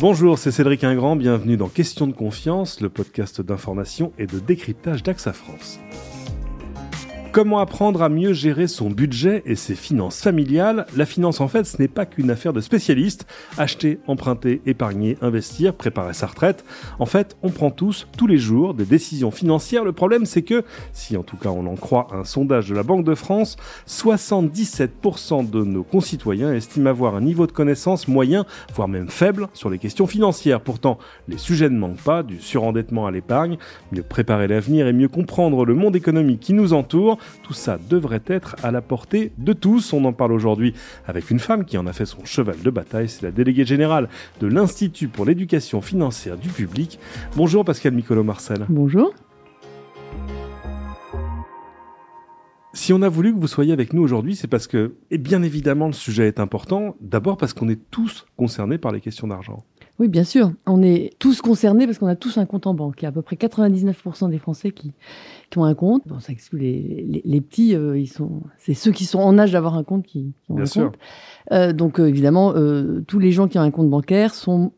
Bonjour, 0.00 0.38
c'est 0.38 0.50
Cédric 0.50 0.82
Ingrand, 0.82 1.14
bienvenue 1.14 1.58
dans 1.58 1.68
Question 1.68 2.06
de 2.06 2.14
confiance, 2.14 2.80
le 2.80 2.88
podcast 2.88 3.42
d'information 3.42 4.14
et 4.16 4.26
de 4.26 4.38
décryptage 4.38 5.02
d'AXA 5.02 5.34
France. 5.34 5.78
Comment 7.32 7.60
apprendre 7.60 8.02
à 8.02 8.08
mieux 8.08 8.32
gérer 8.32 8.66
son 8.66 8.90
budget 8.90 9.44
et 9.46 9.54
ses 9.54 9.76
finances 9.76 10.20
familiales? 10.20 10.86
La 10.96 11.06
finance, 11.06 11.40
en 11.40 11.46
fait, 11.46 11.62
ce 11.62 11.80
n'est 11.80 11.86
pas 11.86 12.04
qu'une 12.04 12.28
affaire 12.28 12.52
de 12.52 12.60
spécialistes. 12.60 13.24
Acheter, 13.56 14.00
emprunter, 14.08 14.60
épargner, 14.66 15.16
investir, 15.22 15.74
préparer 15.74 16.12
sa 16.12 16.26
retraite. 16.26 16.64
En 16.98 17.06
fait, 17.06 17.36
on 17.44 17.50
prend 17.50 17.70
tous, 17.70 18.08
tous 18.16 18.26
les 18.26 18.38
jours, 18.38 18.74
des 18.74 18.84
décisions 18.84 19.30
financières. 19.30 19.84
Le 19.84 19.92
problème, 19.92 20.26
c'est 20.26 20.42
que, 20.42 20.64
si 20.92 21.16
en 21.16 21.22
tout 21.22 21.36
cas 21.36 21.50
on 21.50 21.66
en 21.68 21.76
croit 21.76 22.08
un 22.12 22.24
sondage 22.24 22.68
de 22.68 22.74
la 22.74 22.82
Banque 22.82 23.04
de 23.04 23.14
France, 23.14 23.56
77% 23.86 25.48
de 25.48 25.62
nos 25.62 25.84
concitoyens 25.84 26.52
estiment 26.52 26.90
avoir 26.90 27.14
un 27.14 27.20
niveau 27.20 27.46
de 27.46 27.52
connaissance 27.52 28.08
moyen, 28.08 28.44
voire 28.74 28.88
même 28.88 29.08
faible, 29.08 29.46
sur 29.52 29.70
les 29.70 29.78
questions 29.78 30.08
financières. 30.08 30.60
Pourtant, 30.60 30.98
les 31.28 31.38
sujets 31.38 31.70
ne 31.70 31.78
manquent 31.78 32.02
pas, 32.02 32.24
du 32.24 32.40
surendettement 32.40 33.06
à 33.06 33.12
l'épargne, 33.12 33.56
mieux 33.92 34.02
préparer 34.02 34.48
l'avenir 34.48 34.88
et 34.88 34.92
mieux 34.92 35.06
comprendre 35.06 35.64
le 35.64 35.74
monde 35.74 35.94
économique 35.94 36.40
qui 36.40 36.54
nous 36.54 36.72
entoure. 36.72 37.18
Tout 37.42 37.52
ça 37.52 37.78
devrait 37.88 38.22
être 38.26 38.56
à 38.62 38.70
la 38.70 38.80
portée 38.80 39.32
de 39.38 39.52
tous. 39.52 39.92
On 39.92 40.04
en 40.04 40.12
parle 40.12 40.32
aujourd'hui 40.32 40.74
avec 41.06 41.30
une 41.30 41.38
femme 41.38 41.64
qui 41.64 41.78
en 41.78 41.86
a 41.86 41.92
fait 41.92 42.06
son 42.06 42.24
cheval 42.24 42.60
de 42.62 42.70
bataille. 42.70 43.08
C'est 43.08 43.22
la 43.22 43.30
déléguée 43.30 43.64
générale 43.64 44.08
de 44.40 44.46
l'Institut 44.46 45.08
pour 45.08 45.24
l'éducation 45.24 45.80
financière 45.80 46.36
du 46.36 46.48
public. 46.48 46.98
Bonjour 47.36 47.64
Pascal 47.64 47.94
Nicolo 47.94 48.22
Marcel. 48.22 48.66
Bonjour. 48.68 49.14
Si 52.72 52.92
on 52.92 53.02
a 53.02 53.08
voulu 53.08 53.34
que 53.34 53.40
vous 53.40 53.48
soyez 53.48 53.72
avec 53.72 53.92
nous 53.92 54.02
aujourd'hui, 54.02 54.36
c'est 54.36 54.46
parce 54.46 54.68
que, 54.68 54.94
et 55.10 55.18
bien 55.18 55.42
évidemment, 55.42 55.88
le 55.88 55.92
sujet 55.92 56.28
est 56.28 56.38
important. 56.38 56.94
D'abord 57.00 57.36
parce 57.36 57.52
qu'on 57.52 57.68
est 57.68 57.80
tous 57.90 58.26
concernés 58.36 58.78
par 58.78 58.92
les 58.92 59.00
questions 59.00 59.26
d'argent. 59.26 59.64
Oui, 60.00 60.08
bien 60.08 60.24
sûr. 60.24 60.52
On 60.66 60.82
est 60.82 61.12
tous 61.18 61.42
concernés 61.42 61.84
parce 61.84 61.98
qu'on 61.98 62.06
a 62.06 62.16
tous 62.16 62.38
un 62.38 62.46
compte 62.46 62.66
en 62.66 62.72
banque. 62.72 62.94
Il 63.00 63.02
y 63.02 63.06
a 63.06 63.10
à 63.10 63.12
peu 63.12 63.20
près 63.20 63.36
99% 63.36 64.30
des 64.30 64.38
Français 64.38 64.70
qui, 64.70 64.94
qui 65.50 65.58
ont 65.58 65.64
un 65.64 65.74
compte. 65.74 66.02
Bon, 66.06 66.18
ça 66.20 66.32
exclut 66.32 66.58
les, 66.58 67.22
les, 67.22 67.40
petits, 67.42 67.76
euh, 67.76 67.98
ils 67.98 68.06
sont, 68.06 68.40
c'est 68.56 68.72
ceux 68.72 68.92
qui 68.92 69.04
sont 69.04 69.18
en 69.18 69.38
âge 69.38 69.52
d'avoir 69.52 69.74
un 69.74 69.84
compte 69.84 70.06
qui, 70.06 70.32
ont 70.48 70.56
un 70.56 70.64
compte. 70.64 70.96
Euh, 71.52 71.74
donc 71.74 72.00
euh, 72.00 72.06
évidemment, 72.06 72.54
tous 73.06 73.18
les 73.18 73.30
gens 73.30 73.46
qui 73.46 73.58
ont 73.58 73.62
un 73.62 73.70
compte 73.70 73.90
bancaire 73.90 74.32
sont 74.32 74.72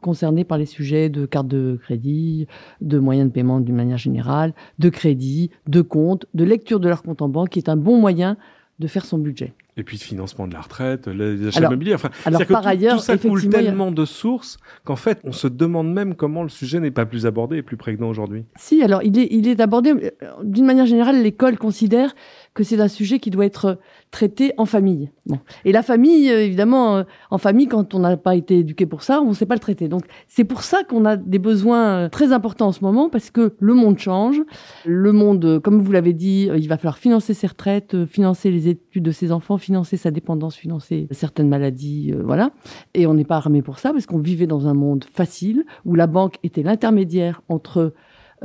concernés 0.00 0.44
par 0.44 0.58
les 0.58 0.66
sujets 0.66 1.08
de 1.08 1.26
carte 1.26 1.48
de 1.48 1.76
crédit, 1.82 2.46
de 2.80 3.00
moyens 3.00 3.30
de 3.30 3.34
paiement 3.34 3.58
d'une 3.58 3.74
manière 3.74 3.98
générale, 3.98 4.54
de 4.78 4.90
crédit, 4.90 5.50
de 5.66 5.80
compte, 5.80 6.26
de 6.34 6.44
lecture 6.44 6.78
de 6.78 6.88
leur 6.88 7.02
compte 7.02 7.20
en 7.20 7.28
banque, 7.28 7.48
qui 7.48 7.58
est 7.58 7.68
un 7.68 7.76
bon 7.76 7.98
moyen 7.98 8.36
de 8.78 8.86
faire 8.86 9.04
son 9.04 9.18
budget. 9.18 9.54
Et 9.78 9.84
puis 9.84 9.96
de 9.96 10.02
financement 10.02 10.48
de 10.48 10.54
la 10.54 10.60
retraite, 10.60 11.06
les 11.06 11.46
achats 11.46 11.60
immobiliers. 11.60 11.94
Enfin, 11.94 12.10
alors 12.24 12.44
par 12.46 12.62
tout, 12.62 12.68
ailleurs, 12.68 12.96
tout 12.96 13.02
ça 13.02 13.16
coule 13.16 13.48
tellement 13.48 13.92
de 13.92 14.04
sources 14.04 14.58
qu'en 14.84 14.96
fait, 14.96 15.20
on 15.22 15.30
se 15.30 15.46
demande 15.46 15.92
même 15.92 16.16
comment 16.16 16.42
le 16.42 16.48
sujet 16.48 16.80
n'est 16.80 16.90
pas 16.90 17.06
plus 17.06 17.26
abordé 17.26 17.58
et 17.58 17.62
plus 17.62 17.76
prégnant 17.76 18.08
aujourd'hui. 18.08 18.44
Si, 18.56 18.82
alors 18.82 19.04
il 19.04 19.16
est, 19.16 19.28
il 19.30 19.46
est 19.46 19.60
abordé. 19.60 19.90
Euh, 19.90 20.10
d'une 20.42 20.64
manière 20.64 20.86
générale, 20.86 21.22
l'école 21.22 21.58
considère 21.58 22.16
que 22.54 22.64
c'est 22.64 22.80
un 22.80 22.88
sujet 22.88 23.20
qui 23.20 23.30
doit 23.30 23.46
être 23.46 23.78
traité 24.10 24.52
en 24.56 24.64
famille. 24.64 25.10
Bon. 25.26 25.38
Et 25.64 25.70
la 25.70 25.84
famille, 25.84 26.28
euh, 26.28 26.44
évidemment, 26.44 26.96
euh, 26.96 27.02
en 27.30 27.38
famille, 27.38 27.68
quand 27.68 27.94
on 27.94 28.00
n'a 28.00 28.16
pas 28.16 28.34
été 28.34 28.58
éduqué 28.58 28.84
pour 28.84 29.04
ça, 29.04 29.20
on 29.20 29.28
ne 29.28 29.34
sait 29.34 29.46
pas 29.46 29.54
le 29.54 29.60
traiter. 29.60 29.86
Donc 29.86 30.06
c'est 30.26 30.42
pour 30.42 30.62
ça 30.62 30.82
qu'on 30.82 31.04
a 31.04 31.16
des 31.16 31.38
besoins 31.38 32.08
très 32.08 32.32
importants 32.32 32.66
en 32.66 32.72
ce 32.72 32.82
moment, 32.82 33.10
parce 33.10 33.30
que 33.30 33.54
le 33.60 33.74
monde 33.74 33.98
change. 34.00 34.42
Le 34.84 35.12
monde, 35.12 35.60
comme 35.62 35.80
vous 35.80 35.92
l'avez 35.92 36.14
dit, 36.14 36.50
il 36.52 36.68
va 36.68 36.78
falloir 36.78 36.98
financer 36.98 37.32
ses 37.32 37.46
retraites, 37.46 38.06
financer 38.06 38.50
les 38.50 38.66
études 38.66 39.04
de 39.04 39.12
ses 39.12 39.30
enfants, 39.30 39.58
financer 39.68 39.98
sa 39.98 40.10
dépendance, 40.10 40.56
financer 40.56 41.08
certaines 41.10 41.50
maladies, 41.50 42.10
euh, 42.14 42.22
voilà. 42.24 42.52
Et 42.94 43.06
on 43.06 43.12
n'est 43.12 43.26
pas 43.26 43.36
armé 43.36 43.60
pour 43.60 43.78
ça 43.78 43.92
parce 43.92 44.06
qu'on 44.06 44.18
vivait 44.18 44.46
dans 44.46 44.66
un 44.66 44.72
monde 44.72 45.04
facile 45.12 45.66
où 45.84 45.94
la 45.94 46.06
banque 46.06 46.36
était 46.42 46.62
l'intermédiaire 46.62 47.42
entre 47.50 47.92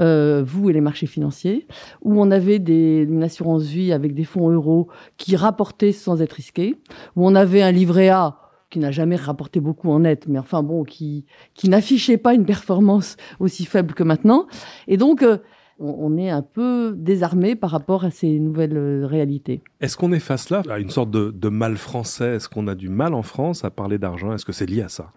euh, 0.02 0.44
vous 0.46 0.70
et 0.70 0.74
les 0.74 0.82
marchés 0.82 1.08
financiers, 1.08 1.66
où 2.02 2.22
on 2.22 2.30
avait 2.30 2.60
des, 2.60 3.08
une 3.08 3.24
assurance 3.24 3.64
vie 3.64 3.94
avec 3.94 4.14
des 4.14 4.26
fonds 4.26 4.50
euros 4.50 4.90
qui 5.16 5.38
rapportaient 5.38 5.94
sans 5.94 6.22
être 6.22 6.34
risqués, 6.34 6.76
où 7.16 7.26
on 7.26 7.36
avait 7.36 7.62
un 7.62 7.72
livret 7.72 8.10
A 8.10 8.40
qui 8.70 8.80
n'a 8.80 8.92
jamais 8.92 9.16
rapporté 9.16 9.62
beaucoup 9.62 9.92
en 9.92 10.00
net, 10.00 10.26
mais 10.28 10.40
enfin 10.40 10.62
bon, 10.62 10.84
qui, 10.84 11.26
qui 11.54 11.70
n'affichait 11.70 12.18
pas 12.18 12.34
une 12.34 12.46
performance 12.46 13.16
aussi 13.40 13.64
faible 13.64 13.94
que 13.94 14.04
maintenant. 14.04 14.48
Et 14.90 14.98
donc, 14.98 15.24
euh, 15.24 15.38
on 15.84 16.18
est 16.18 16.30
un 16.30 16.42
peu 16.42 16.94
désarmé 16.98 17.56
par 17.56 17.70
rapport 17.70 18.06
à 18.06 18.12
ces 18.12 18.40
nouvelles 18.40 18.78
euh, 18.78 19.06
réalités. 19.06 19.62
Est-ce 19.82 19.98
qu'on 19.98 20.12
est 20.12 20.20
face 20.20 20.50
là 20.50 20.64
à 20.70 20.80
une 20.80 20.90
sorte 20.90 21.12
de, 21.12 21.50
mal 21.50 21.78
français? 21.78 22.36
Est-ce 22.36 22.50
qu'on 22.50 22.68
a 22.68 22.76
du 22.76 22.90
mal 22.90 23.14
en 23.14 23.22
France 23.22 23.66
à 23.66 23.70
parler 23.70 23.98
d'argent? 23.98 24.34
Est-ce 24.34 24.46
que 24.46 24.52
c'est 24.52 24.66
lié 24.66 24.82
à 24.82 24.90
ça? 24.90 25.12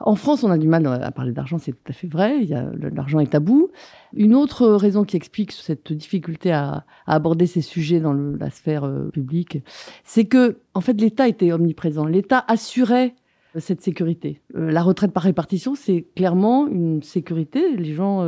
En 0.00 0.14
France, 0.14 0.44
on 0.44 0.50
a 0.50 0.58
du 0.58 0.68
mal 0.68 0.86
à 0.86 1.10
parler 1.10 1.32
d'argent, 1.32 1.58
c'est 1.58 1.72
tout 1.72 1.88
à 1.88 1.92
fait 1.92 2.06
vrai. 2.06 2.46
L'argent 2.94 3.18
est 3.18 3.32
tabou. 3.32 3.70
Une 4.14 4.34
autre 4.34 4.68
raison 4.68 5.04
qui 5.04 5.16
explique 5.16 5.50
cette 5.50 5.92
difficulté 5.92 6.52
à, 6.52 6.84
aborder 7.06 7.46
ces 7.46 7.62
sujets 7.62 7.98
dans 7.98 8.12
la 8.12 8.50
sphère 8.50 8.84
euh, 8.84 9.08
publique, 9.12 9.58
c'est 10.04 10.26
que, 10.26 10.58
en 10.74 10.80
fait, 10.80 11.00
l'État 11.00 11.26
était 11.26 11.50
omniprésent. 11.52 12.06
L'État 12.06 12.44
assurait 12.46 13.14
cette 13.56 13.80
sécurité. 13.80 14.40
Euh, 14.56 14.70
la 14.70 14.82
retraite 14.82 15.12
par 15.12 15.22
répartition, 15.22 15.74
c'est 15.74 16.06
clairement 16.14 16.66
une 16.68 17.02
sécurité. 17.02 17.76
Les 17.76 17.94
gens 17.94 18.24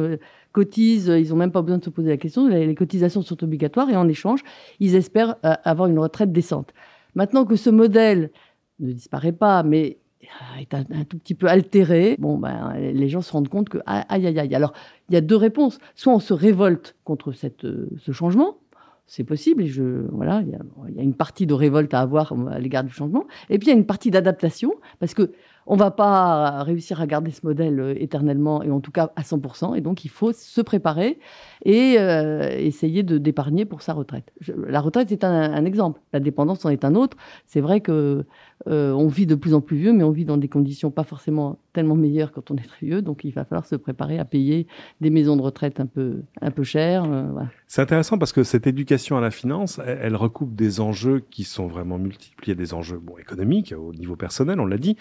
cotisent, 0.53 1.13
ils 1.17 1.29
n'ont 1.31 1.37
même 1.37 1.53
pas 1.53 1.63
besoin 1.63 1.79
de 1.79 1.85
se 1.85 1.91
poser 1.91 2.09
la 2.09 2.17
question, 2.17 2.49
les, 2.49 2.75
cotisations 2.75 3.23
sont 3.23 3.43
obligatoires 3.45 3.89
et 3.91 3.97
en 3.97 4.09
échange, 4.09 4.43
ils 4.81 4.95
espèrent 4.97 5.37
euh, 5.45 5.55
avoir 5.65 5.89
une 5.89 5.99
retraite 5.99 6.33
décente. 6.33 6.73
Maintenant 7.15 7.45
que 7.45 7.57
ce 7.57 7.71
modèle 7.71 8.31
ne 8.81 8.93
disparaît 8.93 9.33
pas, 9.33 9.63
mais 9.63 9.99
euh, 10.25 10.61
est 10.61 10.75
un, 10.75 10.85
tout 11.05 11.19
petit 11.19 11.35
peu 11.35 11.47
altéré, 11.47 12.17
bon, 12.19 12.39
ben, 12.39 12.75
les 12.77 13.09
gens 13.09 13.21
se 13.21 13.33
rendent 13.33 13.49
compte 13.49 13.69
que, 13.69 13.79
aïe, 13.87 14.27
aïe, 14.27 14.39
aïe. 14.39 14.55
Alors, 14.55 14.73
il 15.09 15.15
y 15.15 15.17
a 15.17 15.21
deux 15.21 15.37
réponses. 15.37 15.79
Soit 15.95 16.13
on 16.13 16.21
se 16.21 16.35
révolte 16.35 16.97
contre 17.05 17.33
cette, 17.33 17.65
euh, 17.65 17.89
ce 17.99 18.13
changement, 18.13 18.59
c'est 19.11 19.25
possible, 19.25 19.65
et 19.65 19.67
je, 19.67 19.83
voilà, 20.13 20.41
il 20.41 20.95
y, 20.95 21.01
a 21.01 21.03
une 21.03 21.15
partie 21.15 21.45
de 21.45 21.53
révolte 21.53 21.93
à 21.95 22.01
avoir 22.01 22.33
à 22.49 22.61
l'égard 22.61 22.85
du 22.85 22.93
changement, 22.93 23.27
et 23.49 23.59
puis 23.59 23.67
il 23.67 23.71
y 23.73 23.75
a 23.75 23.77
une 23.77 23.85
partie 23.85 24.13
d'adaptation, 24.13 24.73
parce 25.01 25.15
que 25.15 25.33
on 25.67 25.77
va 25.77 25.91
pas 25.91 26.63
réussir 26.63 27.01
à 27.01 27.07
garder 27.07 27.31
ce 27.31 27.47
modèle 27.47 27.79
euh, 27.81 27.95
éternellement 27.97 28.63
et 28.63 28.71
en 28.71 28.81
tout 28.81 28.91
cas 28.91 29.13
à 29.17 29.23
100%. 29.23 29.77
Et 29.77 29.81
donc, 29.81 30.05
il 30.05 30.11
faut 30.11 30.33
se 30.33 30.61
préparer 30.61 31.19
et 31.65 31.97
euh, 31.99 32.49
essayer 32.59 33.03
de 33.03 33.19
d'épargner 33.19 33.65
pour 33.65 33.83
sa 33.83 33.93
retraite. 33.93 34.33
la 34.67 34.81
retraite 34.81 35.13
est 35.13 35.23
un, 35.25 35.65
exemple. 35.65 36.01
La 36.13 36.21
dépendance 36.21 36.65
en 36.65 36.71
est 36.71 36.85
un 36.85 36.95
autre. 36.95 37.17
C'est 37.47 37.61
vrai 37.61 37.81
que 37.81 38.25
euh, 38.69 38.93
on 38.93 39.07
vit 39.07 39.27
de 39.27 39.35
plus 39.35 39.55
en 39.55 39.61
plus 39.61 39.77
vieux, 39.77 39.93
mais 39.93 40.03
on 40.03 40.11
vit 40.11 40.25
dans 40.25 40.39
des 40.39 40.49
conditions 40.49 40.91
pas 40.91 41.05
forcément 41.05 41.59
tellement 41.73 41.95
meilleures 41.95 42.33
quand 42.33 42.51
on 42.51 42.57
est 42.57 42.67
très 42.67 42.87
vieux. 42.87 43.03
Donc, 43.03 43.25
il 43.25 43.33
va 43.33 43.45
falloir 43.45 43.67
se 43.67 43.77
préparer 43.77 44.19
à 44.19 44.25
payer 44.25 44.67
des 45.01 45.11
maisons 45.11 45.37
de 45.37 45.43
retraite 45.43 45.81
un 45.81 45.87
peu 45.87 46.23
un 46.41 46.51
peu 46.51 46.63
chères. 46.63 47.07
C'est 47.67 47.83
intéressant 47.83 48.19
parce 48.19 48.33
que 48.33 48.43
cette 48.43 48.67
éducation 48.67 49.17
à 49.17 49.21
la 49.21 49.31
finance, 49.31 49.81
elle, 49.87 50.17
recoupe 50.17 50.55
des 50.55 50.81
enjeux 50.81 51.23
qui 51.31 51.45
sont 51.45 51.67
vraiment 51.67 51.99
multiples. 51.99 52.45
Il 52.47 52.49
y 52.49 52.53
a 52.53 52.57
des 52.57 52.75
enjeux 52.75 52.99
bon, 52.99 53.19
économiques 53.19 53.75
au 53.77 53.93
niveau 53.93 54.17
personnel, 54.17 54.61
on 54.61 54.67
l'a 54.67 54.79
dit. 54.79 54.97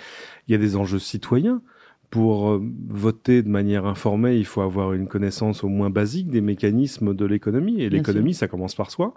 Il 0.47 0.52
y 0.52 0.56
a 0.56 0.58
des 0.58 0.75
enjeux 0.75 1.00
citoyens. 1.00 1.62
Pour 2.09 2.50
euh, 2.50 2.63
voter 2.88 3.44
de 3.44 3.50
manière 3.50 3.85
informée, 3.85 4.35
il 4.38 4.46
faut 4.46 4.62
avoir 4.62 4.94
une 4.94 5.08
connaissance 5.08 5.63
au 5.63 5.68
moins 5.68 5.91
basique 5.91 6.31
des 6.31 6.41
mécanismes 6.41 7.13
de 7.13 7.25
l'économie. 7.25 7.81
Et 7.81 7.90
l'économie, 7.90 8.34
ça 8.34 8.47
commence 8.47 8.74
par 8.74 8.90
soi. 8.90 9.13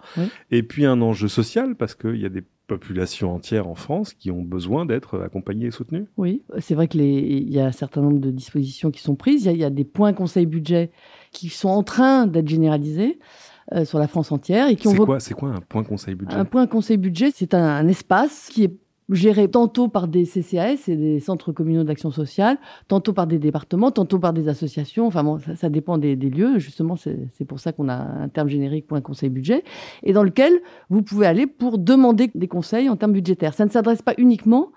Et 0.50 0.62
puis 0.62 0.84
un 0.84 1.00
enjeu 1.00 1.28
social, 1.28 1.74
parce 1.74 1.94
qu'il 1.94 2.16
y 2.16 2.26
a 2.26 2.28
des 2.28 2.44
populations 2.72 3.34
entières 3.34 3.68
en 3.68 3.74
France 3.74 4.14
qui 4.14 4.30
ont 4.30 4.42
besoin 4.42 4.86
d'être 4.86 5.20
accompagnées 5.20 5.66
et 5.66 5.70
soutenues. 5.70 6.06
Oui, 6.16 6.42
c'est 6.58 6.74
vrai 6.74 6.88
qu'il 6.88 7.50
y 7.50 7.58
a 7.60 7.66
un 7.66 7.72
certain 7.72 8.00
nombre 8.00 8.18
de 8.18 8.30
dispositions 8.30 8.90
qui 8.90 9.00
sont 9.00 9.14
prises. 9.14 9.44
Il 9.44 9.56
y 9.56 9.64
a, 9.64 9.70
des 9.70 9.84
points 9.84 10.12
conseil 10.12 10.46
budget 10.46 10.90
qui 11.30 11.48
sont 11.48 11.68
en 11.68 11.82
train 11.82 12.26
d'être 12.26 12.48
généralisés. 12.48 13.18
Euh, 13.72 13.84
sur 13.84 14.00
la 14.00 14.08
France 14.08 14.32
entière 14.32 14.68
et 14.68 14.74
qui 14.74 14.88
ont. 14.88 14.90
C'est 14.90 14.98
quoi, 14.98 15.20
c'est 15.20 15.34
quoi 15.34 15.50
un 15.50 15.60
point 15.60 15.84
conseil 15.84 16.16
budget? 16.16 16.34
Un 16.34 16.44
point 16.44 16.66
conseil 16.66 16.96
budget, 16.96 17.30
c'est 17.32 17.54
un, 17.54 17.86
espace 17.86 18.48
qui 18.50 18.64
est 18.64 18.74
géré 19.10 19.48
tantôt 19.48 19.88
par 19.88 20.08
des 20.08 20.24
CCAS 20.24 20.88
et 20.88 20.96
des 20.96 21.20
centres 21.20 21.52
communaux 21.52 21.84
d'action 21.84 22.10
sociale, 22.10 22.58
tantôt 22.88 23.12
par 23.12 23.26
des 23.26 23.38
départements, 23.38 23.90
tantôt 23.90 24.18
par 24.18 24.32
des 24.32 24.48
associations. 24.48 25.06
Enfin 25.06 25.24
bon, 25.24 25.38
ça, 25.56 25.68
dépend 25.68 25.98
des, 25.98 26.16
lieux. 26.16 26.58
Justement, 26.58 26.96
c'est 26.96 27.44
pour 27.46 27.60
ça 27.60 27.72
qu'on 27.72 27.88
a 27.88 27.94
un 27.94 28.28
terme 28.28 28.48
générique 28.48 28.86
pour 28.86 28.96
un 28.96 29.00
conseil 29.00 29.28
budget, 29.28 29.64
et 30.02 30.12
dans 30.12 30.22
lequel 30.22 30.52
vous 30.88 31.02
pouvez 31.02 31.26
aller 31.26 31.46
pour 31.46 31.78
demander 31.78 32.30
des 32.34 32.48
conseils 32.48 32.88
en 32.88 32.96
termes 32.96 33.12
budgétaires. 33.12 33.54
Ça 33.54 33.64
ne 33.64 33.70
s'adresse 33.70 34.02
pas 34.02 34.14
uniquement, 34.18 34.72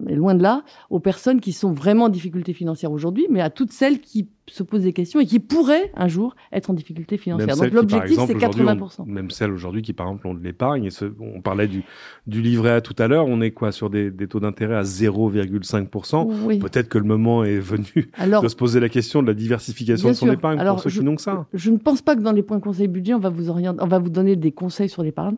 mais 0.00 0.14
loin 0.14 0.34
de 0.34 0.42
là, 0.42 0.62
aux 0.90 1.00
personnes 1.00 1.40
qui 1.40 1.52
sont 1.52 1.72
vraiment 1.72 2.04
en 2.04 2.08
difficulté 2.08 2.52
financière 2.52 2.92
aujourd'hui, 2.92 3.26
mais 3.30 3.40
à 3.40 3.50
toutes 3.50 3.72
celles 3.72 4.00
qui 4.00 4.28
se 4.50 4.62
posent 4.62 4.82
des 4.82 4.92
questions 4.92 5.20
et 5.20 5.26
qui 5.26 5.40
pourraient 5.40 5.90
un 5.94 6.08
jour 6.08 6.36
être 6.52 6.68
en 6.70 6.74
difficulté 6.74 7.16
financière. 7.16 7.56
Donc 7.56 7.72
l'objectif, 7.72 8.18
c'est 8.26 8.34
80%. 8.34 9.06
même 9.06 9.30
celles 9.30 9.52
aujourd'hui 9.52 9.82
qui, 9.82 9.92
par 9.92 10.08
exemple, 10.08 10.26
ont 10.26 10.34
de 10.34 10.42
l'épargne. 10.42 10.88
On 11.18 11.40
parlait 11.40 11.66
du, 11.66 11.82
du 12.26 12.42
livret 12.42 12.72
A 12.72 12.80
tout 12.80 12.94
à 12.98 13.08
l'heure. 13.08 13.26
On 13.26 13.40
est 13.40 13.52
quoi 13.52 13.72
sur 13.72 13.88
des, 13.88 14.10
des 14.10 14.28
taux 14.28 14.40
d'intérêt 14.40 14.76
à 14.76 14.82
0,5% 14.82 16.58
Peut-être 16.58 16.88
que 16.88 16.98
le 16.98 17.04
moment 17.04 17.44
est 17.44 17.58
venu 17.58 18.10
de 18.42 18.48
se 18.48 18.56
poser 18.56 18.80
la 18.80 18.88
question 18.88 19.22
de 19.22 19.28
la 19.28 19.34
diversification 19.34 20.08
de 20.10 20.14
son 20.14 20.30
épargne 20.30 20.62
pour 20.62 20.80
ceux 20.80 20.90
qui 20.90 21.00
n'ont 21.00 21.16
que 21.16 21.22
ça. 21.22 21.46
Je 21.54 21.70
ne 21.70 21.78
pense 21.78 22.02
pas 22.02 22.14
que 22.14 22.20
dans 22.20 22.32
les 22.32 22.42
points 22.42 22.60
conseil 22.60 22.88
budget, 22.88 23.14
on 23.14 23.20
va 23.20 23.30
vous 23.30 23.50
orienter, 23.50 23.82
on 23.82 23.86
va 23.86 23.98
vous 23.98 24.10
donner 24.10 24.36
des 24.36 24.52
conseils 24.52 24.88
sur 24.88 25.02
l'épargne 25.02 25.36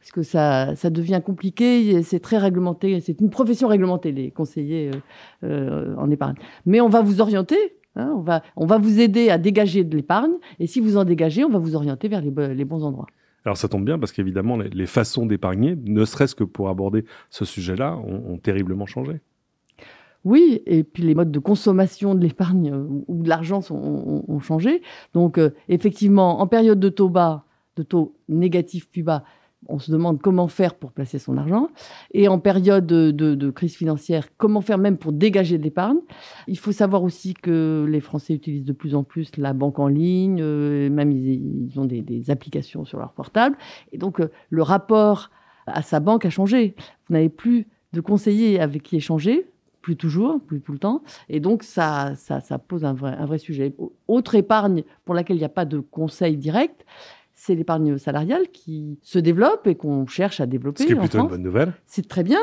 parce 0.00 0.12
que 0.12 0.22
ça, 0.22 0.76
ça 0.76 0.90
devient 0.90 1.20
compliqué, 1.24 2.02
c'est 2.02 2.20
très 2.20 2.38
réglementé, 2.38 3.00
c'est 3.00 3.20
une 3.20 3.30
profession 3.30 3.68
réglementée, 3.68 3.97
les 4.04 4.30
conseillers 4.30 4.90
euh, 5.44 5.48
euh, 5.48 5.96
en 5.96 6.10
épargne. 6.10 6.36
Mais 6.66 6.80
on 6.80 6.88
va 6.88 7.02
vous 7.02 7.20
orienter, 7.20 7.58
hein, 7.96 8.12
on, 8.16 8.20
va, 8.20 8.42
on 8.56 8.66
va 8.66 8.78
vous 8.78 9.00
aider 9.00 9.30
à 9.30 9.38
dégager 9.38 9.84
de 9.84 9.96
l'épargne, 9.96 10.34
et 10.58 10.66
si 10.66 10.80
vous 10.80 10.96
en 10.96 11.04
dégagez, 11.04 11.44
on 11.44 11.50
va 11.50 11.58
vous 11.58 11.76
orienter 11.76 12.08
vers 12.08 12.20
les, 12.20 12.54
les 12.54 12.64
bons 12.64 12.84
endroits. 12.84 13.06
Alors 13.44 13.56
ça 13.56 13.68
tombe 13.68 13.84
bien 13.84 13.98
parce 13.98 14.12
qu'évidemment, 14.12 14.56
les, 14.56 14.86
façons 14.86 15.24
d'épargner, 15.24 15.76
ne 15.76 16.04
serait-ce 16.04 16.34
que 16.34 16.44
pour 16.44 16.68
aborder 16.68 17.04
ce 17.30 17.44
sujet-là, 17.44 17.96
ont, 17.96 18.36
terriblement 18.38 18.86
changé. 18.86 19.20
Oui, 20.24 20.62
et 20.66 20.82
puis 20.82 21.04
les 21.04 21.14
modes 21.14 21.30
de 21.30 21.38
consommation 21.38 22.14
de 22.14 22.20
l'épargne 22.20 22.72
euh, 22.72 22.84
ou 23.06 23.22
de 23.22 23.28
l'argent 23.28 23.60
ont, 23.70 24.24
ont, 24.26 24.40
changé. 24.40 24.82
Donc 25.14 25.40
effectivement, 25.68 26.40
en 26.40 26.46
période 26.46 26.80
de 26.80 26.88
taux 26.88 27.08
bas, 27.08 27.44
de 27.76 27.82
taux 27.82 28.16
négatifs 28.28 28.90
plus 28.90 29.04
bas, 29.04 29.24
on 29.66 29.78
se 29.78 29.90
demande 29.90 30.20
comment 30.20 30.48
faire 30.48 30.74
pour 30.74 30.92
placer 30.92 31.18
son 31.18 31.36
argent. 31.36 31.68
Et 32.12 32.28
en 32.28 32.38
période 32.38 32.86
de, 32.86 33.50
crise 33.50 33.74
financière, 33.74 34.28
comment 34.36 34.60
faire 34.60 34.78
même 34.78 34.98
pour 34.98 35.12
dégager 35.12 35.58
de 35.58 35.64
l'épargne. 35.64 35.98
Il 36.46 36.58
faut 36.58 36.72
savoir 36.72 37.02
aussi 37.02 37.34
que 37.34 37.86
les 37.88 38.00
Français 38.00 38.34
utilisent 38.34 38.64
de 38.64 38.72
plus 38.72 38.94
en 38.94 39.02
plus 39.02 39.36
la 39.36 39.52
banque 39.52 39.78
en 39.78 39.88
ligne, 39.88 40.38
euh, 40.40 40.88
même 40.90 41.10
ils, 41.10 41.78
ont 41.78 41.84
des, 41.84 42.30
applications 42.30 42.84
sur 42.84 42.98
leur 42.98 43.12
portable. 43.12 43.56
Et 43.92 43.98
donc, 43.98 44.20
euh, 44.20 44.30
le 44.50 44.62
rapport 44.62 45.30
à 45.66 45.82
sa 45.82 46.00
banque 46.00 46.24
a 46.24 46.30
changé. 46.30 46.74
Vous 47.08 47.14
n'avez 47.14 47.28
plus 47.28 47.66
de 47.92 48.00
conseiller 48.00 48.60
avec 48.60 48.82
qui 48.82 48.96
échanger, 48.96 49.50
plus 49.82 49.96
toujours, 49.96 50.40
plus 50.40 50.60
tout 50.60 50.72
le 50.72 50.78
temps. 50.78 51.02
Et 51.28 51.40
donc, 51.40 51.62
ça, 51.62 52.14
pose 52.68 52.84
un 52.84 52.92
vrai 52.92 53.38
sujet. 53.38 53.74
Autre 54.06 54.34
épargne 54.34 54.84
pour 55.04 55.14
laquelle 55.14 55.36
il 55.36 55.40
n'y 55.40 55.44
a 55.44 55.50
pas 55.50 55.64
de 55.64 55.78
conseil 55.78 56.36
direct, 56.36 56.84
c'est 57.38 57.54
l'épargne 57.54 57.98
salariale 57.98 58.48
qui 58.52 58.98
se 59.00 59.20
développe 59.20 59.68
et 59.68 59.76
qu'on 59.76 60.06
cherche 60.06 60.40
à 60.40 60.46
développer. 60.46 60.82
Ce 60.82 60.88
qui 60.88 60.92
est 60.92 60.96
plutôt 60.96 61.20
une 61.20 61.28
bonne 61.28 61.42
nouvelle. 61.42 61.72
C'est 61.86 62.08
très 62.08 62.24
bien. 62.24 62.40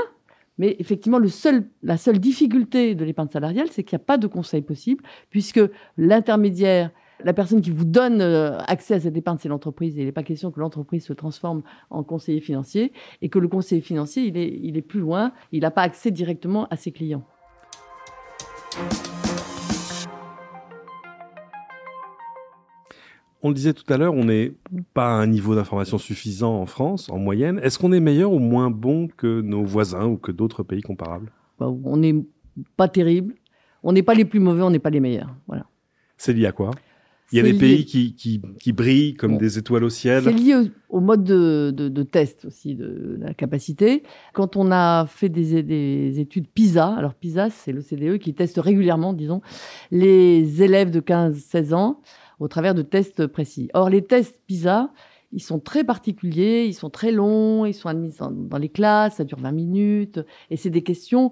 Mais 0.58 0.78
effectivement, 0.80 1.20
le 1.20 1.28
seul, 1.28 1.68
la 1.84 1.98
seule 1.98 2.18
difficulté 2.18 2.96
de 2.96 3.04
l'épargne 3.04 3.28
salariale, 3.28 3.68
c'est 3.70 3.84
qu'il 3.84 3.98
n'y 3.98 4.02
a 4.04 4.06
pas 4.06 4.18
de 4.18 4.26
conseil 4.26 4.62
possible, 4.62 5.04
puisque 5.30 5.60
l'intermédiaire, 5.98 6.92
la 7.26 7.34
personne 7.34 7.62
qui 7.62 7.72
vous 7.72 7.84
donne 7.84 8.22
euh, 8.22 8.58
accès 8.68 8.94
à 8.94 9.02
cette 9.02 9.18
épargne, 9.18 9.38
c'est 9.38 9.50
l'entreprise. 9.50 9.98
Et 9.98 10.02
il 10.02 10.06
n'est 10.06 10.14
pas 10.14 10.24
question 10.24 10.50
que 10.50 10.62
l'entreprise 10.62 11.06
se 11.06 11.12
transforme 11.12 11.64
en 11.90 12.04
conseiller 12.04 12.40
financier 12.40 12.94
et 13.22 13.28
que 13.28 13.38
le 13.38 13.50
conseiller 13.50 13.82
financier, 13.82 14.24
il 14.24 14.38
est, 14.38 14.60
il 14.64 14.78
est 14.78 14.82
plus 14.82 15.02
loin, 15.02 15.34
il 15.52 15.64
n'a 15.64 15.72
pas 15.72 15.82
accès 15.82 16.10
directement 16.10 16.68
à 16.70 16.78
ses 16.78 16.94
clients. 16.94 17.26
On 23.44 23.50
le 23.50 23.56
disait 23.56 23.74
tout 23.74 23.92
à 23.94 23.98
l'heure, 23.98 24.14
on 24.14 24.26
n'est 24.26 24.54
pas 24.94 25.08
à 25.08 25.22
un 25.22 25.28
niveau 25.28 25.56
d'information 25.56 25.98
suffisant 25.98 26.60
en 26.60 26.66
France, 26.66 27.10
en 27.10 27.20
moyenne. 27.20 27.60
Est-ce 27.62 27.78
qu'on 27.78 27.92
est 27.92 28.00
meilleur 28.00 28.32
ou 28.32 28.40
moins 28.40 28.72
bon 28.72 29.08
que 29.08 29.42
nos 29.42 29.64
voisins 29.64 30.06
ou 30.06 30.18
que 30.18 30.32
d'autres 30.32 30.64
pays 30.64 30.82
comparables? 30.82 31.32
Bah, 31.60 31.72
On 31.84 31.98
n'est 31.98 32.16
pas 32.76 32.88
terrible. 32.88 33.36
On 33.84 33.92
n'est 33.92 34.04
pas 34.04 34.16
les 34.16 34.26
plus 34.26 34.40
mauvais, 34.40 34.64
on 34.64 34.72
n'est 34.72 34.80
pas 34.80 34.90
les 34.90 35.00
meilleurs. 35.00 35.36
Voilà. 35.48 35.66
C'est 36.18 36.34
lié 36.34 36.48
à 36.48 36.52
quoi? 36.52 36.72
Il 37.32 37.38
y 37.38 37.40
a 37.40 37.44
des 37.44 37.54
pays 37.54 37.86
qui, 37.86 38.14
qui, 38.14 38.72
brillent 38.72 39.16
comme 39.16 39.38
des 39.38 39.58
étoiles 39.58 39.84
au 39.84 39.90
ciel. 39.90 40.24
C'est 40.24 40.32
lié 40.32 40.72
au, 40.90 41.00
mode 41.00 41.24
de, 41.24 41.72
de, 41.72 42.04
test 42.04 42.46
aussi 42.46 42.76
de, 42.76 43.18
la 43.20 43.34
capacité. 43.34 44.04
Quand 44.34 44.56
on 44.56 44.72
a 44.72 45.06
fait 45.08 45.30
des, 45.30 45.64
des 45.64 46.20
études 46.20 46.48
PISA, 46.48 46.94
alors 46.96 47.16
PISA, 47.16 47.50
c'est 47.50 47.72
l'OCDE 47.72 48.20
qui 48.20 48.34
teste 48.36 48.60
régulièrement, 48.60 49.14
disons, 49.14 49.42
les 49.92 50.62
élèves 50.62 50.92
de 50.92 51.02
15-16 51.02 51.74
ans 51.74 52.00
au 52.40 52.48
travers 52.48 52.76
de 52.76 52.82
tests 52.82 53.28
précis. 53.28 53.70
Or, 53.74 53.90
les 53.90 54.04
tests 54.04 54.40
PISA, 54.48 54.92
ils 55.32 55.42
sont 55.42 55.60
très 55.60 55.84
particuliers, 55.84 56.66
ils 56.66 56.74
sont 56.74 56.90
très 56.90 57.12
longs, 57.12 57.66
ils 57.66 57.74
sont 57.74 57.90
admis 57.90 58.16
dans 58.20 58.58
les 58.58 58.70
classes, 58.70 59.16
ça 59.16 59.24
dure 59.24 59.40
20 59.40 59.52
minutes, 59.52 60.20
et 60.50 60.58
c'est 60.58 60.70
des 60.70 60.84
questions 60.84 61.32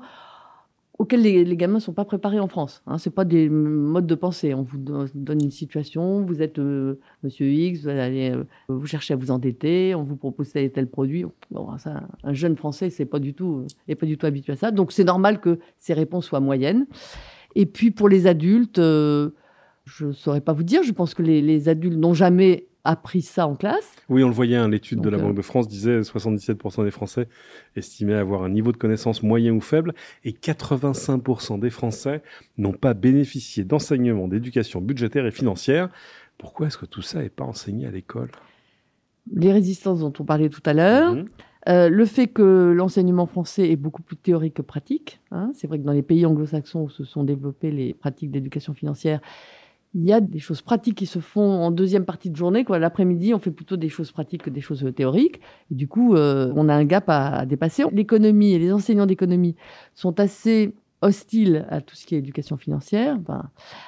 auxquelles 1.00 1.22
les, 1.22 1.58
gamins 1.58 1.76
ne 1.76 1.80
sont 1.80 1.94
pas 1.94 2.06
préparés 2.06 2.40
en 2.40 2.48
France. 2.48 2.84
Hein. 2.86 2.98
Ce 2.98 3.10
pas 3.10 3.26
des 3.26 3.50
modes 3.50 4.06
de 4.06 4.16
pensée. 4.16 4.54
On 4.54 4.62
vous 4.62 4.78
donne 4.78 5.42
une 5.42 5.52
situation, 5.52 6.22
vous 6.24 6.42
êtes 6.42 6.60
euh, 6.60 7.00
Monsieur 7.24 7.48
X, 7.48 7.82
euh, 7.88 8.44
vous 8.68 8.86
cherchez 8.86 9.14
à 9.14 9.18
vous 9.18 9.32
endetter, 9.32 9.96
on 9.96 10.04
vous 10.04 10.16
propose 10.16 10.52
tel 10.52 10.66
et 10.66 10.70
tel 10.70 10.88
produit. 10.88 11.26
un 12.24 12.34
jeune 12.34 12.56
Français 12.56 12.90
n'est 12.98 13.06
pas, 13.06 13.20
du 13.20 13.34
tout, 13.34 13.66
est 13.88 13.96
pas 13.96 14.06
du 14.06 14.18
tout 14.18 14.26
habitué 14.26 14.54
à 14.54 14.56
ça. 14.56 14.72
Donc 14.72 14.92
c'est 14.92 15.04
normal 15.04 15.40
que 15.40 15.60
ces 15.80 15.94
réponses 15.94 16.26
soient 16.26 16.40
moyennes. 16.40 16.86
Et 17.56 17.66
puis 17.66 17.92
pour 17.92 18.08
les 18.08 18.28
adultes, 18.28 18.80
euh, 18.80 19.32
je 19.86 20.08
ne 20.08 20.12
saurais 20.14 20.42
pas 20.42 20.54
vous 20.54 20.64
dire. 20.64 20.84
Je 20.84 20.92
pense 20.92 21.14
que 21.14 21.22
les, 21.22 21.70
adultes 21.70 21.98
n'ont 21.98 22.14
jamais 22.14 22.68
appris 22.84 23.22
ça 23.22 23.48
en 23.48 23.56
classe. 23.56 23.96
Oui, 24.10 24.24
on 24.24 24.28
le 24.28 24.34
voyait, 24.34 24.58
hein, 24.58 24.68
l'étude 24.68 25.00
de 25.00 25.10
la 25.10 25.18
Banque 25.18 25.36
de 25.36 25.42
France 25.42 25.68
disait 25.68 26.02
77% 26.02 26.84
des 26.84 26.92
Français 26.92 27.30
estimaient 27.76 28.16
avoir 28.16 28.44
un 28.44 28.50
niveau 28.50 28.74
de 28.74 28.78
connaissance 28.78 29.24
moyen 29.24 29.54
ou 29.54 29.62
faible 29.62 29.94
et 30.26 30.32
85% 30.32 31.60
des 31.60 31.70
Français 31.70 32.22
n'ont 32.58 32.74
pas 32.74 32.94
bénéficié 32.94 33.64
d'enseignement 33.64 34.28
d'éducation 34.28 34.82
budgétaire 34.82 35.26
et 35.26 35.32
financière. 35.32 35.90
Pourquoi 36.38 36.68
est-ce 36.68 36.78
que 36.78 36.86
tout 36.86 37.02
ça 37.02 37.22
n'est 37.22 37.30
pas 37.30 37.46
enseigné 37.46 37.88
à 37.88 37.92
l'école? 37.92 38.32
Les 39.34 39.54
résistances 39.54 40.00
dont 40.00 40.12
on 40.20 40.26
parlait 40.26 40.50
tout 40.50 40.64
à 40.66 40.74
l'heure. 40.74 41.16
Mhm. 41.16 41.26
Euh, 41.70 41.88
le 41.88 42.06
fait 42.06 42.28
que 42.28 42.74
l'enseignement 42.76 43.26
français 43.26 43.70
est 43.70 43.78
beaucoup 43.78 44.02
plus 44.02 44.18
théorique 44.18 44.56
que 44.56 44.62
pratique. 44.62 45.22
Hein. 45.32 45.52
c'est 45.54 45.66
vrai 45.68 45.80
que 45.80 45.86
dans 45.86 45.94
les 45.94 46.02
pays 46.02 46.26
anglo-saxons 46.26 46.82
où 46.82 46.90
se 46.90 47.06
sont 47.06 47.24
développées 47.24 47.72
les 47.72 47.94
pratiques 47.94 48.32
d'éducation 48.32 48.74
financière, 48.74 49.22
il 49.96 50.06
y 50.06 50.14
a 50.14 50.22
des 50.22 50.40
choses 50.40 50.62
pratiques 50.62 50.98
qui 50.98 51.06
se 51.06 51.20
font 51.20 51.42
en 51.42 51.72
deuxième 51.72 52.06
partie 52.06 52.30
de 52.30 52.36
journée. 52.36 52.64
Quoi. 52.64 52.80
L'après-midi, 52.80 53.34
on 53.34 53.40
fait 53.40 53.52
plutôt 53.52 53.78
des 53.78 53.90
choses 53.90 54.12
pratiques 54.12 54.44
que 54.44 54.50
des 54.50 54.62
choses 54.62 54.86
théoriques. 54.96 55.40
Et 55.72 55.76
du 55.76 55.88
coup, 55.88 56.16
euh, 56.16 56.52
on 56.56 56.68
a 56.68 56.74
un 56.74 56.86
gap 56.86 57.06
à, 57.08 57.46
dépasser. 57.46 57.84
L'économie 57.92 58.54
et 58.54 58.60
les 58.60 58.74
enseignants 58.74 59.06
d'économie 59.06 59.56
sont 59.94 60.20
assez 60.20 60.74
hostiles 61.02 61.66
à 61.70 61.82
tout 61.82 61.96
ce 61.96 62.06
qui 62.06 62.16
est 62.16 62.20
éducation 62.20 62.58
financière. 62.58 63.20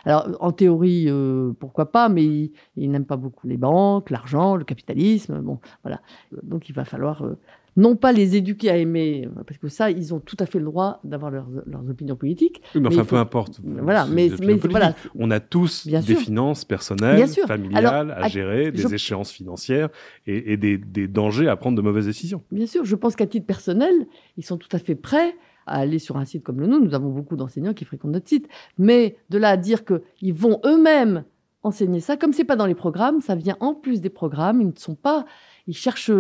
alors, 0.04 0.38
en 0.42 0.52
théorie, 0.52 1.06
euh, 1.08 1.54
pourquoi 1.60 1.92
pas, 1.92 2.10
mais 2.10 2.52
ils, 2.76 2.92
n'aiment 2.92 3.06
pas 3.06 3.16
beaucoup 3.16 3.48
les 3.48 3.58
banques, 3.58 4.10
l'argent, 4.10 4.56
le 4.56 4.66
capitalisme. 4.66 5.40
Bon, 5.40 5.60
voilà. 5.84 6.02
Donc, 6.44 6.70
il 6.70 6.74
va 6.74 6.86
falloir 6.86 7.24
euh, 7.24 7.40
non 7.78 7.96
pas 7.96 8.14
les 8.14 8.36
éduquer 8.36 8.70
à 8.70 8.78
aimer, 8.78 9.28
parce 9.46 9.58
que 9.58 9.68
ça, 9.68 9.92
ils 9.92 10.14
ont 10.14 10.20
tout 10.20 10.38
à 10.40 10.46
fait 10.46 10.60
le 10.60 10.66
droit 10.66 11.00
d'avoir 11.04 11.32
leurs, 11.32 11.50
opinions 11.90 12.16
politiques. 12.16 12.62
Oui, 12.74 12.82
mais, 12.82 12.88
enfin, 12.88 13.04
peu 13.04 13.18
importe. 13.18 13.60
Voilà, 13.64 14.06
mais, 14.06 14.30
voilà. 14.30 14.96
On 15.16 15.30
a 15.30 15.40
tous 15.40 15.88
des 15.88 16.16
finances 16.16 16.64
personnelles, 16.64 17.28
familiales 17.28 18.16
à, 18.18 18.28
gérer, 18.28 18.72
des 18.72 18.94
échéances 18.94 19.32
financières 19.32 19.90
et, 20.26 20.58
des, 20.58 21.08
dangers 21.08 21.48
à 21.48 21.56
prendre 21.56 21.78
de 21.78 21.82
mauvaises 21.82 22.06
décisions. 22.06 22.44
Bien 22.52 22.68
sûr, 22.68 22.86
je 22.86 22.96
pense 22.96 23.16
qu'à 23.16 23.28
titre 23.28 23.46
personnel, 23.46 23.94
ils 24.38 24.46
sont 24.46 24.58
tout 24.58 24.70
à 24.72 24.80
fait 24.80 24.96
prêts 24.96 25.36
à 25.68 25.80
aller 25.80 26.00
sur 26.00 26.18
un 26.18 26.26
site 26.26 26.44
comme 26.44 26.60
le 26.60 26.68
nôtre. 26.68 26.86
Nous 26.86 26.94
avons 26.94 27.10
beaucoup 27.10 27.36
d'enseignants 27.36 27.74
qui 27.74 27.86
fréquentent 27.86 28.12
notre 28.12 28.30
site. 28.30 28.48
Mais 28.78 29.18
de 29.30 29.38
là 29.38 29.50
à 29.50 29.58
dire 29.58 29.84
qu'ils 29.84 30.34
vont 30.34 30.60
eux-mêmes 30.64 31.24
enseigner 31.64 32.00
ça, 32.00 32.16
comme 32.16 32.32
c'est 32.32 32.44
pas 32.44 32.56
dans 32.56 32.68
les 32.68 32.76
programmes, 32.76 33.22
ça 33.22 33.36
vient 33.36 33.58
en 33.60 33.74
plus 33.74 34.00
des 34.00 34.10
programmes. 34.10 34.62
Ils 34.62 34.68
ne 34.68 34.78
sont 34.78 34.96
pas, 34.96 35.26
ils 35.68 35.76
cherchent 35.76 36.12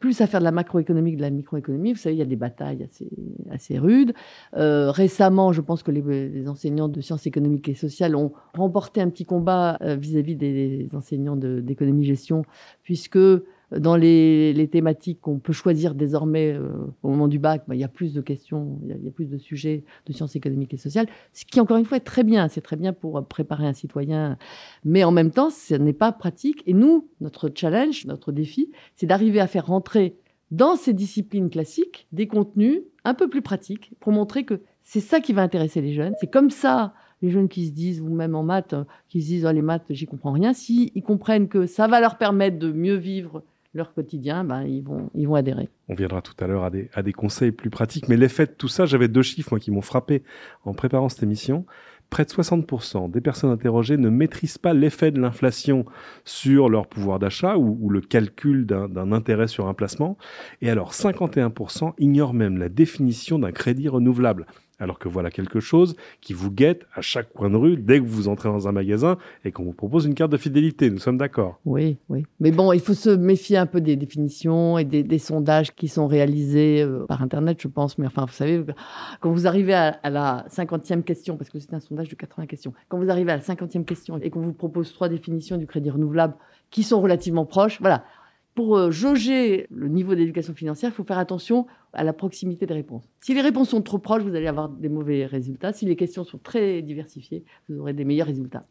plus 0.00 0.20
à 0.22 0.26
faire 0.26 0.40
de 0.40 0.44
la 0.44 0.50
macroéconomie 0.50 1.12
que 1.12 1.18
de 1.18 1.22
la 1.22 1.30
microéconomie. 1.30 1.92
Vous 1.92 1.98
savez, 1.98 2.16
il 2.16 2.18
y 2.18 2.22
a 2.22 2.26
des 2.26 2.36
batailles 2.36 2.82
assez, 2.82 3.08
assez 3.50 3.78
rudes. 3.78 4.14
Euh, 4.56 4.90
récemment, 4.90 5.52
je 5.52 5.60
pense 5.60 5.82
que 5.82 5.90
les, 5.90 6.48
enseignants 6.48 6.88
de 6.88 7.00
sciences 7.00 7.26
économiques 7.26 7.68
et 7.68 7.74
sociales 7.74 8.16
ont 8.16 8.32
remporté 8.54 9.02
un 9.02 9.10
petit 9.10 9.26
combat 9.26 9.78
euh, 9.82 9.96
vis-à-vis 9.96 10.36
des, 10.36 10.88
enseignants 10.94 11.36
d'économie-gestion, 11.36 12.44
puisque 12.82 13.18
dans 13.76 13.96
les, 13.96 14.68
thématiques 14.70 15.20
qu'on 15.20 15.38
peut 15.38 15.52
choisir 15.52 15.94
désormais 15.94 16.52
euh, 16.52 16.68
au 17.02 17.08
moment 17.08 17.28
du 17.28 17.38
bac, 17.38 17.62
bah, 17.68 17.74
il 17.74 17.80
y 17.80 17.84
a 17.84 17.88
plus 17.88 18.12
de 18.12 18.20
questions, 18.20 18.78
il 18.82 19.04
y, 19.04 19.08
a 19.08 19.10
plus 19.10 19.26
de 19.26 19.38
sujets 19.38 19.84
de 20.06 20.12
sciences 20.12 20.36
économiques 20.36 20.74
et 20.74 20.76
sociales, 20.76 21.06
ce 21.32 21.44
qui 21.44 21.60
encore 21.60 21.76
une 21.76 21.84
fois 21.84 21.96
est 21.96 22.00
très 22.00 22.24
bien, 22.24 22.48
c'est 22.48 22.60
très 22.60 22.76
bien 22.76 22.92
pour 22.92 23.24
préparer 23.26 23.66
un 23.66 23.72
citoyen, 23.72 24.38
mais 24.84 25.04
en 25.04 25.12
même 25.12 25.30
temps, 25.30 25.50
ce 25.50 25.74
n'est 25.74 25.92
pas 25.92 26.12
pratique. 26.12 26.62
Et 26.66 26.74
nous, 26.74 27.08
notre 27.20 27.50
challenge, 27.54 28.06
notre 28.06 28.32
défi, 28.32 28.70
c'est 28.96 29.06
d'arriver 29.06 29.40
à 29.40 29.46
faire 29.46 29.66
rentrer 29.66 30.16
dans 30.50 30.76
ces 30.76 30.92
disciplines 30.92 31.48
classiques 31.48 32.08
des 32.12 32.26
contenus 32.26 32.80
un 33.04 33.14
peu 33.14 33.28
plus 33.28 33.42
pratiques 33.42 33.92
pour 34.00 34.12
montrer 34.12 34.44
que 34.44 34.60
c'est 34.82 35.00
ça 35.00 35.20
qui 35.20 35.32
va 35.32 35.42
intéresser 35.42 35.80
les 35.80 35.92
jeunes. 35.92 36.14
C'est 36.20 36.30
comme 36.30 36.50
ça 36.50 36.92
les 37.22 37.30
jeunes 37.30 37.48
qui 37.48 37.66
se 37.66 37.72
disent, 37.72 38.00
ou 38.00 38.08
même 38.08 38.34
en 38.34 38.42
maths, 38.42 38.74
qui 39.08 39.20
se 39.22 39.26
disent 39.26 39.46
oh, 39.46 39.52
les 39.52 39.62
maths, 39.62 39.84
j'y 39.90 40.06
comprends 40.06 40.32
rien, 40.32 40.52
si 40.52 40.90
ils 40.94 41.02
comprennent 41.02 41.48
que 41.48 41.66
ça 41.66 41.86
va 41.86 42.00
leur 42.00 42.16
permettre 42.18 42.58
de 42.58 42.72
mieux 42.72 42.96
vivre 42.96 43.42
leur 43.72 43.94
quotidien, 43.94 44.44
ben, 44.44 44.62
ils, 44.62 44.82
vont, 44.82 45.10
ils 45.14 45.28
vont 45.28 45.36
adhérer. 45.36 45.68
On 45.88 45.94
viendra 45.94 46.22
tout 46.22 46.34
à 46.42 46.46
l'heure 46.46 46.64
à 46.64 46.70
des, 46.70 46.90
à 46.92 47.02
des 47.02 47.12
conseils 47.12 47.52
plus 47.52 47.70
pratiques, 47.70 48.08
mais 48.08 48.16
l'effet 48.16 48.46
de 48.46 48.52
tout 48.52 48.68
ça, 48.68 48.86
j'avais 48.86 49.08
deux 49.08 49.22
chiffres 49.22 49.50
moi, 49.52 49.60
qui 49.60 49.70
m'ont 49.70 49.80
frappé 49.80 50.22
en 50.64 50.74
préparant 50.74 51.08
cette 51.08 51.22
émission. 51.22 51.64
près 52.10 52.24
de 52.24 52.30
60% 52.30 53.10
des 53.10 53.20
personnes 53.20 53.50
interrogées 53.50 53.96
ne 53.96 54.08
maîtrisent 54.08 54.58
pas 54.58 54.74
l'effet 54.74 55.12
de 55.12 55.20
l'inflation 55.20 55.84
sur 56.24 56.68
leur 56.68 56.88
pouvoir 56.88 57.20
d'achat 57.20 57.56
ou, 57.56 57.78
ou, 57.80 57.90
le 57.90 58.00
calcul 58.00 58.66
d'un 58.66 59.12
intérêt 59.12 59.46
sur 59.46 59.68
un 59.68 59.74
placement. 59.74 60.18
Et 60.62 60.70
alors 60.70 60.92
51% 60.92 61.92
ignorent 61.98 62.34
même 62.34 62.58
la 62.58 62.68
définition 62.68 63.38
d'un 63.38 63.52
crédit 63.52 63.88
renouvelable 63.88 64.46
alors 64.80 64.98
que 64.98 65.08
voilà 65.08 65.30
quelque 65.30 65.60
chose 65.60 65.94
qui 66.20 66.32
vous 66.32 66.50
guette 66.50 66.86
à 66.94 67.02
chaque 67.02 67.32
coin 67.32 67.50
de 67.50 67.56
rue 67.56 67.76
dès 67.76 68.00
que 68.00 68.04
vous 68.04 68.28
entrez 68.28 68.48
dans 68.48 68.66
un 68.66 68.72
magasin 68.72 69.18
et 69.44 69.52
qu'on 69.52 69.62
vous 69.62 69.72
propose 69.72 70.06
une 70.06 70.14
carte 70.14 70.32
de 70.32 70.36
fidélité. 70.36 70.90
Nous 70.90 70.98
sommes 70.98 71.18
d'accord. 71.18 71.60
Oui, 71.64 71.98
oui. 72.08 72.24
Mais 72.40 72.50
bon, 72.50 72.72
il 72.72 72.80
faut 72.80 72.94
se 72.94 73.10
méfier 73.10 73.58
un 73.58 73.66
peu 73.66 73.80
des 73.80 73.96
définitions 73.96 74.78
et 74.78 74.84
des, 74.84 75.18
sondages 75.18 75.74
qui 75.74 75.88
sont 75.88 76.06
réalisés 76.06 76.82
euh, 76.82 77.04
par 77.06 77.22
Internet, 77.22 77.58
je 77.60 77.68
pense. 77.68 77.98
Mais 77.98 78.06
enfin, 78.06 78.24
vous 78.24 78.32
savez, 78.32 78.64
quand 79.20 79.30
vous 79.30 79.46
arrivez 79.46 79.74
à, 79.74 79.98
la 80.08 80.46
cinquantième 80.48 81.02
question, 81.02 81.36
parce 81.36 81.50
que 81.50 81.58
c'est 81.58 81.74
un 81.74 81.80
sondage 81.80 82.08
de 82.08 82.14
80 82.14 82.46
questions, 82.46 82.72
quand 82.88 82.98
vous 82.98 83.10
arrivez 83.10 83.32
à 83.32 83.36
la 83.36 83.42
cinquantième 83.42 83.84
question 83.84 84.18
et 84.18 84.30
qu'on 84.30 84.40
vous 84.40 84.54
propose 84.54 84.92
trois 84.94 85.08
définitions 85.08 85.58
du 85.58 85.66
crédit 85.66 85.90
renouvelable 85.90 86.34
qui 86.70 86.82
sont 86.82 87.00
relativement 87.00 87.44
proches, 87.44 87.80
voilà, 87.80 88.04
pour 88.60 88.76
euh, 88.76 88.90
jauger 88.90 89.66
le 89.70 89.88
niveau 89.88 90.14
d'éducation 90.14 90.52
financière, 90.52 90.90
il 90.90 90.94
faut 90.94 91.02
faire 91.02 91.16
attention 91.16 91.66
à 91.94 92.04
la 92.04 92.12
proximité 92.12 92.66
des 92.66 92.74
réponses. 92.74 93.08
Si 93.22 93.32
les 93.32 93.40
réponses 93.40 93.70
sont 93.70 93.80
trop 93.80 93.96
proches, 93.96 94.22
vous 94.22 94.34
allez 94.34 94.48
avoir 94.48 94.68
des 94.68 94.90
mauvais 94.90 95.24
résultats. 95.24 95.72
Si 95.72 95.86
les 95.86 95.96
questions 95.96 96.24
sont 96.24 96.36
très 96.36 96.82
diversifiées, 96.82 97.42
vous 97.70 97.80
aurez 97.80 97.94
des 97.94 98.04
meilleurs 98.04 98.26
résultats. 98.26 98.66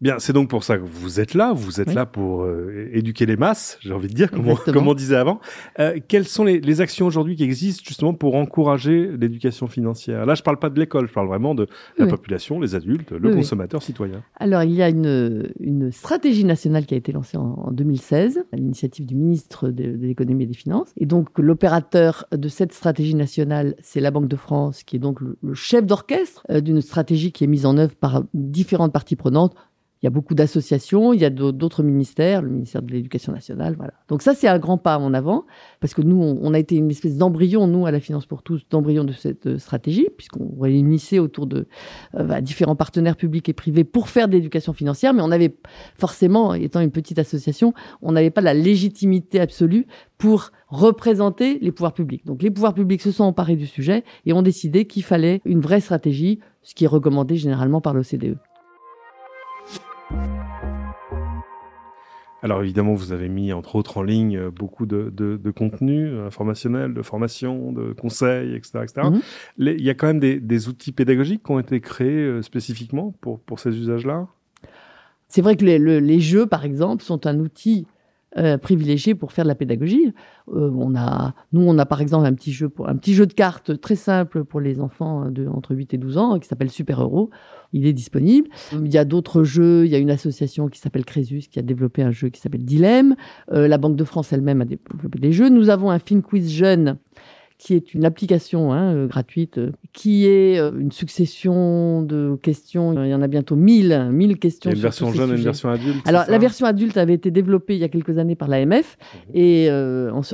Bien, 0.00 0.20
c'est 0.20 0.32
donc 0.32 0.48
pour 0.48 0.62
ça 0.62 0.78
que 0.78 0.84
vous 0.84 1.18
êtes 1.18 1.34
là. 1.34 1.52
Vous 1.52 1.80
êtes 1.80 1.92
là 1.92 2.06
pour 2.06 2.42
euh, 2.42 2.88
éduquer 2.92 3.26
les 3.26 3.36
masses, 3.36 3.78
j'ai 3.80 3.92
envie 3.92 4.06
de 4.06 4.14
dire, 4.14 4.30
comme, 4.30 4.46
on, 4.86 4.94
disait 4.94 5.16
avant. 5.16 5.40
Euh, 5.80 5.98
quelles 6.06 6.28
sont 6.28 6.44
les, 6.44 6.60
les 6.60 6.80
actions 6.80 7.04
aujourd'hui 7.04 7.34
qui 7.34 7.42
existent 7.42 7.82
justement 7.84 8.14
pour 8.14 8.36
encourager 8.36 9.10
l'éducation 9.18 9.66
financière? 9.66 10.24
Là, 10.24 10.36
je 10.36 10.42
parle 10.44 10.60
pas 10.60 10.70
de 10.70 10.78
l'école, 10.78 11.08
je 11.08 11.12
parle 11.12 11.26
vraiment 11.26 11.56
de 11.56 11.66
la 11.96 12.06
population, 12.06 12.60
les 12.60 12.76
adultes, 12.76 13.10
le 13.10 13.34
consommateur 13.34 13.82
citoyen. 13.82 14.22
Alors, 14.36 14.62
il 14.62 14.72
y 14.72 14.82
a 14.82 14.88
une, 14.88 15.50
une 15.58 15.90
stratégie 15.90 16.44
nationale 16.44 16.86
qui 16.86 16.94
a 16.94 16.96
été 16.96 17.10
lancée 17.10 17.36
en, 17.36 17.72
2016 17.72 18.44
à 18.52 18.56
l'initiative 18.56 19.04
du 19.04 19.16
ministre 19.16 19.68
de, 19.68 19.96
de 19.96 20.06
l'économie 20.06 20.44
et 20.44 20.46
des 20.46 20.54
finances. 20.54 20.92
Et 20.96 21.06
donc, 21.06 21.36
l'opérateur 21.38 22.24
de 22.30 22.48
cette 22.48 22.72
stratégie 22.72 23.16
nationale, 23.16 23.74
c'est 23.80 24.00
la 24.00 24.12
Banque 24.12 24.28
de 24.28 24.36
France, 24.36 24.84
qui 24.84 24.94
est 24.94 25.00
donc 25.00 25.20
le, 25.20 25.38
le 25.42 25.54
chef 25.54 25.84
d'orchestre 25.84 26.46
euh, 26.50 26.60
d'une 26.60 26.82
stratégie 26.82 27.32
qui 27.32 27.42
est 27.42 27.48
mise 27.48 27.66
en 27.66 27.76
œuvre 27.78 27.96
par 27.96 28.22
différentes 28.32 28.92
parties 28.92 29.16
prenantes 29.16 29.54
il 30.02 30.06
y 30.06 30.08
a 30.08 30.10
beaucoup 30.10 30.34
d'associations, 30.34 31.12
il 31.12 31.20
y 31.20 31.24
a 31.24 31.30
d'autres 31.30 31.82
ministères, 31.82 32.42
le 32.42 32.50
ministère 32.50 32.82
de 32.82 32.92
l'Éducation 32.92 33.32
nationale, 33.32 33.74
voilà. 33.76 33.94
Donc 34.08 34.22
ça, 34.22 34.32
c'est 34.34 34.46
un 34.46 34.58
grand 34.58 34.78
pas 34.78 34.96
en 34.98 35.12
avant, 35.12 35.44
parce 35.80 35.92
que 35.92 36.02
nous, 36.02 36.22
on 36.40 36.54
a 36.54 36.58
été 36.58 36.76
une 36.76 36.90
espèce 36.90 37.16
d'embryon, 37.16 37.66
nous, 37.66 37.84
à 37.84 37.90
la 37.90 37.98
Finance 37.98 38.26
pour 38.26 38.44
tous, 38.44 38.64
d'embryon 38.70 39.02
de 39.02 39.12
cette 39.12 39.46
euh, 39.46 39.58
stratégie, 39.58 40.06
puisqu'on 40.16 40.54
réunissait 40.60 41.18
autour 41.18 41.48
de 41.48 41.66
euh, 42.14 42.22
bah, 42.22 42.40
différents 42.40 42.76
partenaires 42.76 43.16
publics 43.16 43.48
et 43.48 43.52
privés 43.52 43.82
pour 43.82 44.08
faire 44.08 44.28
de 44.28 44.34
l'éducation 44.34 44.72
financière, 44.72 45.14
mais 45.14 45.22
on 45.22 45.32
avait 45.32 45.56
forcément, 45.96 46.54
étant 46.54 46.80
une 46.80 46.92
petite 46.92 47.18
association, 47.18 47.74
on 48.00 48.12
n'avait 48.12 48.30
pas 48.30 48.40
la 48.40 48.54
légitimité 48.54 49.40
absolue 49.40 49.86
pour 50.16 50.50
représenter 50.68 51.58
les 51.60 51.72
pouvoirs 51.72 51.94
publics. 51.94 52.24
Donc 52.24 52.42
les 52.42 52.50
pouvoirs 52.50 52.74
publics 52.74 53.02
se 53.02 53.10
sont 53.10 53.24
emparés 53.24 53.56
du 53.56 53.66
sujet 53.66 54.04
et 54.26 54.32
ont 54.32 54.42
décidé 54.42 54.84
qu'il 54.84 55.02
fallait 55.02 55.40
une 55.44 55.60
vraie 55.60 55.80
stratégie, 55.80 56.38
ce 56.62 56.74
qui 56.74 56.84
est 56.84 56.88
recommandé 56.88 57.36
généralement 57.36 57.80
par 57.80 57.94
l'OCDE. 57.94 58.36
Alors 62.42 62.62
évidemment, 62.62 62.94
vous 62.94 63.12
avez 63.12 63.28
mis 63.28 63.52
entre 63.52 63.74
autres 63.76 63.98
en 63.98 64.02
ligne 64.02 64.36
euh, 64.36 64.50
beaucoup 64.50 64.86
de, 64.86 65.10
de, 65.14 65.36
de 65.36 65.50
contenu 65.50 66.06
euh, 66.06 66.26
informationnel, 66.26 66.94
de 66.94 67.02
formation, 67.02 67.72
de 67.72 67.92
conseils, 67.92 68.54
etc. 68.54 68.80
etc. 68.84 69.08
Mhm. 69.10 69.20
il 69.58 69.82
y 69.82 69.90
a 69.90 69.94
quand 69.94 70.06
même 70.06 70.20
des, 70.20 70.38
des, 70.38 70.68
outils 70.68 70.92
pédagogiques 70.92 71.42
qui 71.42 71.50
ont 71.50 71.58
été 71.58 71.80
créés 71.80 72.10
euh, 72.10 72.42
spécifiquement 72.42 73.12
pour, 73.20 73.40
pour 73.40 73.58
ces 73.58 73.70
usages-là? 73.76 74.28
C'est 75.26 75.42
vrai 75.42 75.56
que 75.56 75.64
les, 75.64 75.78
les, 75.78 76.20
jeux, 76.20 76.46
par 76.46 76.64
exemple, 76.64 77.02
sont 77.02 77.26
un 77.26 77.38
outil 77.40 77.86
euh, 78.36 78.58
privilégié 78.58 79.14
pour 79.14 79.32
faire 79.32 79.44
de 79.44 79.48
la 79.48 79.54
pédagogie. 79.54 80.12
Euh, 80.52 80.70
on 80.76 80.94
a, 80.94 81.34
nous, 81.52 81.62
on 81.62 81.78
a 81.78 81.86
par 81.86 82.02
exemple 82.02 82.26
un 82.26 82.34
petit 82.34 82.52
jeu, 82.52 82.68
pour, 82.68 82.86
un 82.86 82.96
petit 82.96 83.14
jeu 83.14 83.26
de 83.26 83.32
cartes 83.32 83.80
très 83.80 83.96
simple 83.96 84.44
pour 84.44 84.60
les 84.60 84.80
enfants 84.80 85.30
de 85.30 85.46
entre 85.46 85.74
8 85.74 85.94
et 85.94 85.98
12 85.98 86.18
ans 86.18 86.38
qui 86.38 86.46
s'appelle 86.46 86.70
Super 86.70 87.02
Euro. 87.02 87.30
Il 87.72 87.86
est 87.86 87.94
disponible. 87.94 88.48
Il 88.72 88.92
y 88.92 88.98
a 88.98 89.06
d'autres 89.06 89.44
jeux. 89.44 89.86
Il 89.86 89.90
y 89.90 89.94
a 89.94 89.98
une 89.98 90.10
association 90.10 90.68
qui 90.68 90.78
s'appelle 90.78 91.06
Crésus 91.06 91.48
qui 91.50 91.58
a 91.58 91.62
développé 91.62 92.02
un 92.02 92.10
jeu 92.10 92.28
qui 92.28 92.38
s'appelle 92.38 92.64
Dilemme. 92.64 93.16
Euh, 93.52 93.66
la 93.66 93.78
Banque 93.78 93.96
de 93.96 94.04
France 94.04 94.30
elle-même 94.32 94.60
a 94.60 94.66
développé 94.66 95.18
des 95.18 95.32
jeux. 95.32 95.48
Nous 95.48 95.70
avons 95.70 95.90
un 95.90 95.98
film 95.98 96.22
quiz 96.22 96.50
jeune 96.50 96.98
qui 97.58 97.74
est 97.74 97.92
une 97.92 98.04
application 98.04 98.72
hein, 98.72 98.94
euh, 98.94 99.06
gratuite, 99.08 99.58
euh, 99.58 99.72
qui 99.92 100.26
est 100.26 100.60
euh, 100.60 100.70
une 100.78 100.92
succession 100.92 102.02
de 102.02 102.38
questions. 102.40 103.02
Il 103.02 103.10
y 103.10 103.14
en 103.14 103.20
a 103.20 103.26
bientôt 103.26 103.56
1000, 103.56 104.10
1000 104.12 104.38
questions. 104.38 104.70
Il 104.70 104.74
y 104.74 104.76
a 104.76 104.78
une 104.78 104.82
version 104.82 105.12
jeune 105.12 105.30
et 105.32 105.34
une 105.34 105.42
version 105.42 105.68
adulte. 105.68 106.06
Alors, 106.06 106.24
la 106.28 106.38
version 106.38 106.66
adulte 106.66 106.96
avait 106.96 107.14
été 107.14 107.32
développée 107.32 107.74
il 107.74 107.80
y 107.80 107.84
a 107.84 107.88
quelques 107.88 108.16
années 108.18 108.36
par 108.36 108.46
l'AMF. 108.46 108.96
Mhm. 109.00 109.32
Et 109.34 109.68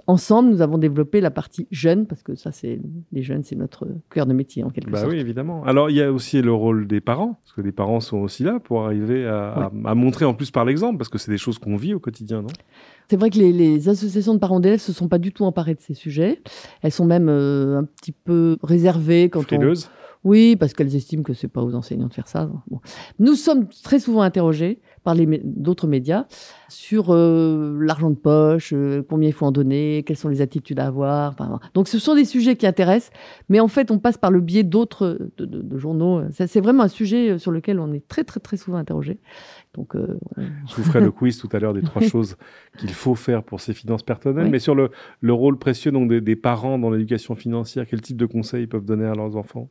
ensemble, 0.06 0.50
nous 0.50 0.60
avons 0.60 0.76
développé 0.76 1.22
la 1.22 1.30
partie 1.30 1.66
jeune, 1.70 2.06
parce 2.06 2.22
que 2.22 2.34
ça, 2.34 2.52
c'est 2.52 2.78
les 3.10 3.22
jeunes, 3.22 3.42
c'est 3.42 3.56
notre 3.56 3.88
cœur 4.10 4.26
de 4.26 4.34
métier, 4.34 4.62
en 4.62 4.68
quelque 4.68 4.90
bah 4.90 4.98
sorte. 4.98 5.12
Oui, 5.12 5.18
évidemment. 5.18 5.64
Alors, 5.64 5.88
il 5.88 5.96
y 5.96 6.02
a 6.02 6.12
aussi 6.12 6.42
le 6.42 6.52
rôle 6.52 6.86
des 6.86 7.00
parents, 7.00 7.40
parce 7.42 7.54
que 7.54 7.62
les 7.62 7.72
parents 7.72 8.00
sont 8.00 8.18
aussi 8.18 8.42
là 8.42 8.60
pour 8.60 8.84
arriver 8.84 9.26
à, 9.26 9.72
à 9.84 9.94
montrer 9.94 10.26
en 10.26 10.34
plus 10.34 10.50
par 10.50 10.66
l'exemple, 10.66 10.98
parce 10.98 11.08
que 11.08 11.18
c'est 11.18 11.30
des 11.30 11.38
choses 11.38 11.58
qu'on 11.58 11.76
vit 11.76 11.94
au 11.94 12.00
quotidien, 12.00 12.42
non? 12.42 12.48
C'est 13.08 13.16
vrai 13.16 13.30
que 13.30 13.38
les, 13.38 13.88
associations 13.88 14.34
de 14.34 14.38
parents 14.38 14.60
d'élèves 14.60 14.80
se 14.80 14.92
sont 14.92 15.08
pas 15.08 15.18
du 15.18 15.32
tout 15.32 15.44
emparées 15.44 15.74
de 15.74 15.80
ces 15.80 15.94
sujets. 15.94 16.42
Elles 16.82 16.92
sont 16.92 17.04
même 17.04 17.28
euh, 17.28 17.78
un 17.78 17.84
petit 17.84 18.12
peu 18.12 18.56
réservées 18.62 19.28
quand 19.30 19.42
Frileuses. 19.42 19.90
on. 19.90 20.03
Oui, 20.24 20.56
parce 20.56 20.72
qu'elles 20.72 20.96
estiment 20.96 21.22
que 21.22 21.34
c'est 21.34 21.48
pas 21.48 21.62
aux 21.62 21.74
enseignants 21.74 22.08
de 22.08 22.14
faire 22.14 22.28
ça. 22.28 22.50
Nous 23.18 23.34
sommes 23.34 23.68
très 23.82 23.98
souvent 23.98 24.22
interrogés 24.22 24.80
par 25.04 25.14
d'autres 25.44 25.86
médias 25.86 26.24
sur 26.70 27.10
euh, 27.10 27.78
l'argent 27.78 28.08
de 28.08 28.16
poche, 28.16 28.72
euh, 28.72 29.02
combien 29.06 29.28
il 29.28 29.34
faut 29.34 29.44
en 29.44 29.52
donner, 29.52 30.02
quelles 30.06 30.16
sont 30.16 30.30
les 30.30 30.40
attitudes 30.40 30.80
à 30.80 30.86
avoir. 30.86 31.36
donc 31.74 31.88
ce 31.88 31.98
sont 31.98 32.14
des 32.14 32.24
sujets 32.24 32.56
qui 32.56 32.66
intéressent, 32.66 33.12
mais 33.50 33.60
en 33.60 33.68
fait 33.68 33.90
on 33.90 33.98
passe 33.98 34.16
par 34.16 34.30
le 34.30 34.40
biais 34.40 34.62
d'autres 34.62 35.18
de, 35.36 35.78
journaux. 35.78 36.22
C'est 36.30 36.60
vraiment 36.60 36.84
un 36.84 36.88
sujet 36.88 37.38
sur 37.38 37.50
lequel 37.50 37.78
on 37.78 37.92
est 37.92 38.08
très 38.08 38.24
très 38.24 38.40
très 38.40 38.56
souvent 38.56 38.78
interrogé. 38.78 39.18
Donc, 39.74 39.94
euh, 39.96 40.18
Je 40.38 40.76
vous 40.76 40.84
ferai 40.84 41.00
le 41.00 41.10
quiz 41.10 41.36
tout 41.36 41.48
à 41.52 41.58
l'heure 41.58 41.74
des 41.74 41.82
trois 41.82 42.00
choses 42.00 42.36
qu'il 42.78 42.90
faut 42.90 43.14
faire 43.14 43.42
pour 43.42 43.60
ses 43.60 43.74
finances 43.74 44.04
personnelles, 44.04 44.48
mais 44.50 44.60
sur 44.60 44.74
le, 44.74 44.90
le, 45.20 45.32
rôle 45.32 45.58
précieux 45.58 45.90
donc 45.90 46.08
des, 46.08 46.20
des 46.20 46.36
parents 46.36 46.78
dans 46.78 46.90
l'éducation 46.90 47.34
financière, 47.34 47.84
quel 47.86 48.00
type 48.00 48.16
de 48.16 48.26
conseils 48.26 48.62
ils 48.62 48.68
peuvent 48.68 48.84
donner 48.84 49.04
à 49.04 49.14
leurs 49.14 49.36
enfants? 49.36 49.68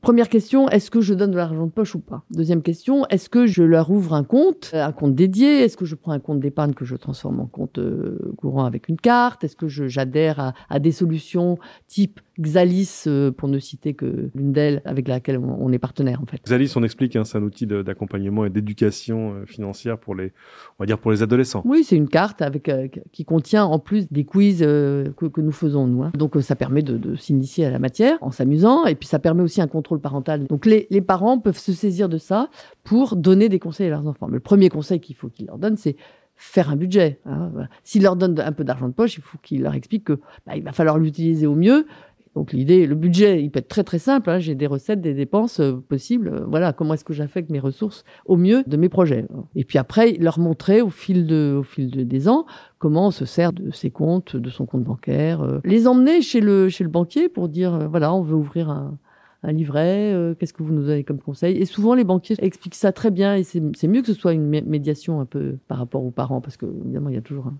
Première 0.00 0.28
question, 0.28 0.68
est-ce 0.68 0.90
que 0.90 1.00
je 1.00 1.14
donne 1.14 1.30
de 1.30 1.36
l'argent 1.36 1.66
de 1.66 1.70
poche 1.70 1.94
ou 1.94 2.00
pas? 2.00 2.24
Deuxième 2.30 2.62
question, 2.62 3.06
est-ce 3.08 3.28
que 3.28 3.46
je 3.46 3.62
leur 3.62 3.90
ouvre 3.90 4.14
un 4.14 4.24
compte, 4.24 4.70
un 4.74 4.92
compte 4.92 5.14
dédié? 5.14 5.60
Est-ce 5.60 5.76
que 5.76 5.84
je 5.84 5.94
prends 5.94 6.12
un 6.12 6.18
compte 6.18 6.40
d'épargne 6.40 6.74
que 6.74 6.84
je 6.84 6.96
transforme 6.96 7.40
en 7.40 7.46
compte 7.46 7.78
euh, 7.78 8.18
courant 8.36 8.64
avec 8.64 8.88
une 8.88 8.96
carte? 8.96 9.44
Est-ce 9.44 9.56
que 9.56 9.68
j'adhère 9.68 10.52
à, 10.68 10.78
des 10.78 10.92
solutions 10.92 11.58
type 11.86 12.20
Xalis, 12.40 13.04
euh, 13.06 13.30
pour 13.30 13.48
ne 13.48 13.58
citer 13.58 13.94
que 13.94 14.30
l'une 14.34 14.52
d'elles 14.52 14.82
avec 14.84 15.08
laquelle 15.08 15.38
on, 15.38 15.72
est 15.72 15.78
partenaire 15.78 16.20
en 16.20 16.26
fait. 16.26 16.40
Xalis, 16.44 16.72
on 16.76 16.82
explique, 16.82 17.14
hein, 17.16 17.24
c'est 17.24 17.38
un 17.38 17.42
outil 17.42 17.66
d'accompagnement 17.66 18.44
et 18.44 18.50
d'éducation 18.50 19.34
euh, 19.34 19.46
financière 19.46 19.98
pour 19.98 20.14
les, 20.14 20.32
on 20.78 20.82
va 20.82 20.86
dire 20.86 20.98
pour 20.98 21.10
les 21.10 21.22
adolescents. 21.22 21.62
Oui, 21.64 21.84
c'est 21.84 21.96
une 21.96 22.08
carte 22.08 22.42
avec 22.42 22.68
euh, 22.68 22.88
qui 23.12 23.24
contient 23.24 23.64
en 23.64 23.78
plus 23.78 24.10
des 24.10 24.24
quiz 24.24 24.60
que, 24.60 25.26
que, 25.26 25.40
nous 25.40 25.52
faisons 25.52 25.86
nous. 25.86 26.02
Hein. 26.02 26.12
Donc 26.16 26.36
ça 26.40 26.56
permet 26.56 26.82
de, 26.82 26.96
de 26.96 27.14
s'initier 27.14 27.66
à 27.66 27.70
la 27.70 27.78
matière 27.78 28.18
en 28.20 28.30
s'amusant 28.30 28.86
et 28.86 28.94
puis 28.94 29.06
ça 29.06 29.18
permet 29.18 29.42
aussi 29.42 29.60
un 29.60 29.68
contrôle 29.68 30.00
parental. 30.00 30.46
Donc 30.46 30.66
les, 30.66 30.86
les 30.90 31.00
parents 31.00 31.38
peuvent 31.38 31.58
se 31.58 31.72
saisir 31.72 32.08
de 32.08 32.18
ça 32.18 32.48
pour 32.82 33.16
donner 33.16 33.48
des 33.48 33.58
conseils 33.58 33.86
à 33.86 33.90
leurs 33.90 34.06
enfants. 34.06 34.26
Mais 34.26 34.34
le 34.34 34.40
premier 34.40 34.68
conseil 34.68 35.00
qu'il 35.00 35.14
faut 35.16 35.28
qu'ils 35.28 35.46
leur 35.46 35.58
donnent, 35.58 35.76
c'est 35.76 35.96
faire 36.36 36.70
un 36.70 36.76
budget. 36.76 37.20
Hein. 37.26 37.50
S'ils 37.84 38.02
leur 38.02 38.16
donnent 38.16 38.38
un 38.40 38.52
peu 38.52 38.64
d'argent 38.64 38.88
de 38.88 38.92
poche, 38.92 39.16
il 39.16 39.22
faut 39.22 39.38
qu'ils 39.42 39.62
leur 39.62 39.74
expliquent 39.74 40.04
que 40.04 40.20
bah, 40.46 40.56
il 40.56 40.62
va 40.62 40.72
falloir 40.72 40.98
l'utiliser 40.98 41.46
au 41.46 41.54
mieux 41.54 41.86
donc 42.34 42.52
l'idée, 42.52 42.86
le 42.86 42.96
budget, 42.96 43.42
il 43.42 43.50
peut 43.50 43.60
être 43.60 43.68
très 43.68 43.84
très 43.84 43.98
simple. 43.98 44.28
Hein. 44.28 44.40
J'ai 44.40 44.54
des 44.54 44.66
recettes, 44.66 45.00
des 45.00 45.14
dépenses 45.14 45.60
euh, 45.60 45.74
possibles. 45.74 46.44
Voilà, 46.48 46.72
comment 46.72 46.94
est-ce 46.94 47.04
que 47.04 47.12
j'affecte 47.12 47.50
mes 47.50 47.60
ressources 47.60 48.04
au 48.26 48.36
mieux 48.36 48.64
de 48.66 48.76
mes 48.76 48.88
projets. 48.88 49.26
Et 49.54 49.64
puis 49.64 49.78
après, 49.78 50.12
leur 50.14 50.38
montrer 50.38 50.82
au 50.82 50.90
fil 50.90 51.26
de, 51.26 51.56
au 51.58 51.62
fil 51.62 51.90
de, 51.90 52.02
des 52.02 52.28
ans 52.28 52.46
comment 52.78 53.06
on 53.06 53.10
se 53.10 53.24
sert 53.24 53.52
de 53.52 53.70
ses 53.70 53.90
comptes, 53.90 54.36
de 54.36 54.50
son 54.50 54.66
compte 54.66 54.84
bancaire. 54.84 55.42
Euh. 55.42 55.60
Les 55.64 55.86
emmener 55.86 56.20
chez 56.20 56.40
le 56.40 56.68
chez 56.68 56.84
le 56.84 56.90
banquier 56.90 57.28
pour 57.28 57.48
dire 57.48 57.74
euh, 57.74 57.86
voilà, 57.86 58.12
on 58.12 58.20
veut 58.20 58.34
ouvrir 58.34 58.68
un, 58.68 58.98
un 59.42 59.52
livret, 59.52 60.34
qu'est-ce 60.38 60.52
que 60.52 60.62
vous 60.62 60.72
nous 60.72 60.84
donnez 60.84 61.04
comme 61.04 61.20
conseil? 61.20 61.56
Et 61.56 61.66
souvent, 61.66 61.94
les 61.94 62.04
banquiers 62.04 62.36
expliquent 62.38 62.74
ça 62.74 62.92
très 62.92 63.10
bien, 63.10 63.36
et 63.36 63.42
c'est 63.44 63.88
mieux 63.88 64.00
que 64.00 64.06
ce 64.06 64.14
soit 64.14 64.32
une 64.32 64.48
médiation 64.48 65.20
un 65.20 65.26
peu 65.26 65.58
par 65.68 65.76
rapport 65.76 66.02
aux 66.02 66.10
parents, 66.10 66.40
parce 66.40 66.56
que 66.56 66.64
évidemment, 66.64 67.10
il 67.10 67.14
y 67.14 67.18
a 67.18 67.22
toujours 67.22 67.52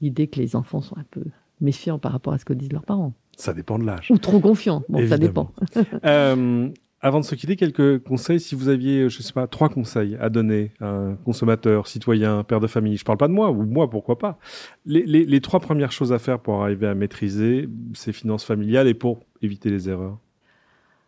l'idée 0.00 0.26
que 0.26 0.40
les 0.40 0.56
enfants 0.56 0.80
sont 0.80 0.98
un 0.98 1.04
peu 1.10 1.22
méfiants 1.60 1.98
par 1.98 2.12
rapport 2.12 2.32
à 2.32 2.38
ce 2.38 2.44
que 2.44 2.52
disent 2.52 2.72
leurs 2.72 2.84
parents. 2.84 3.12
Ça 3.36 3.52
dépend 3.52 3.78
de 3.78 3.84
l'âge. 3.84 4.10
Ou 4.10 4.18
trop 4.18 4.40
confiant. 4.40 4.82
Bon, 4.88 5.06
ça 5.06 5.16
dépend. 5.16 5.52
euh, 6.04 6.68
avant 7.00 7.20
de 7.20 7.24
se 7.24 7.34
quitter, 7.36 7.54
quelques 7.54 8.02
conseils. 8.02 8.40
Si 8.40 8.56
vous 8.56 8.68
aviez, 8.68 9.08
je 9.08 9.22
sais 9.22 9.32
pas, 9.32 9.46
trois 9.46 9.68
conseils 9.68 10.16
à 10.20 10.28
donner 10.28 10.72
à 10.80 10.88
un 10.88 11.14
consommateur, 11.14 11.86
citoyen, 11.86 12.42
père 12.42 12.58
de 12.58 12.66
famille, 12.66 12.96
je 12.96 13.04
parle 13.04 13.18
pas 13.18 13.28
de 13.28 13.32
moi, 13.32 13.50
ou 13.50 13.64
moi, 13.64 13.88
pourquoi 13.88 14.18
pas. 14.18 14.38
Les, 14.84 15.04
les, 15.04 15.24
les 15.24 15.40
trois 15.40 15.60
premières 15.60 15.92
choses 15.92 16.12
à 16.12 16.18
faire 16.18 16.40
pour 16.40 16.62
arriver 16.62 16.88
à 16.88 16.94
maîtriser 16.94 17.68
ses 17.94 18.12
finances 18.12 18.44
familiales 18.44 18.88
et 18.88 18.94
pour 18.94 19.20
éviter 19.42 19.70
les 19.70 19.88
erreurs. 19.88 20.18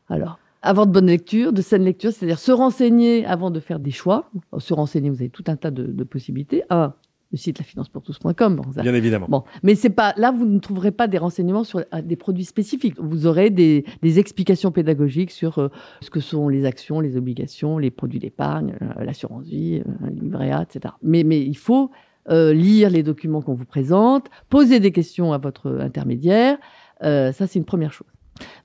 Alors, 0.09 0.39
avoir 0.63 0.87
de 0.87 0.93
bonnes 0.93 1.07
lectures, 1.07 1.53
de 1.53 1.63
saines 1.63 1.85
lectures, 1.85 2.13
c'est-à-dire 2.13 2.39
se 2.39 2.53
renseigner 2.53 3.25
avant 3.25 3.51
de 3.51 3.61
faire 3.61 3.81
des 3.81 3.91
choix. 3.91 4.31
Se 4.59 4.75
renseigner, 4.75 5.11
vous 5.11 5.17
avez 5.17 5.31
tout 5.31 5.45
un 5.49 5.57
tas 5.57 5.71
de, 5.71 5.85
de 5.85 6.05
possibilités. 6.05 6.63
Un, 6.71 6.95
le 7.33 7.39
site 7.39 7.59
lafinancepourtous.com. 7.59 8.61
Bien 8.83 8.95
évidemment. 8.95 9.27
Bon, 9.29 9.45
mais 9.63 9.75
c'est 9.75 9.91
pas 9.91 10.15
là 10.17 10.33
vous 10.33 10.47
ne 10.47 10.59
trouverez 10.59 10.91
pas 10.91 11.07
des 11.07 11.19
renseignements 11.19 11.65
sur 11.65 11.79
euh, 11.79 12.03
des 12.03 12.17
produits 12.17 12.45
spécifiques. 12.45 12.95
Vous 12.99 13.27
aurez 13.27 13.51
des, 13.51 13.85
des 14.03 14.19
explications 14.19 14.73
pédagogiques 14.73 15.31
sur 15.31 15.59
euh, 15.59 15.69
ce 16.01 16.11
que 16.11 16.21
sont 16.21 16.49
les 16.49 16.65
actions, 16.65 17.01
les 17.01 17.17
obligations, 17.17 17.79
les 17.79 17.91
produits 17.91 18.19
d'épargne, 18.19 18.75
euh, 18.83 19.05
l'assurance 19.05 19.47
vie, 19.47 19.83
le 20.03 20.11
livret 20.11 20.51
A, 20.51 20.63
etc. 20.63 20.95
Mais 21.03 21.25
mais 21.25 21.41
il 21.41 21.57
faut 21.57 21.91
lire 22.29 22.91
les 22.91 23.03
documents 23.03 23.43
qu'on 23.43 23.55
vous 23.55 23.65
présente, 23.65 24.27
poser 24.51 24.79
des 24.79 24.93
questions 24.93 25.33
à 25.33 25.39
votre 25.39 25.81
intermédiaire. 25.81 26.59
ça 27.01 27.33
c'est 27.33 27.57
une 27.57 27.65
première 27.65 27.93
chose. 27.93 28.07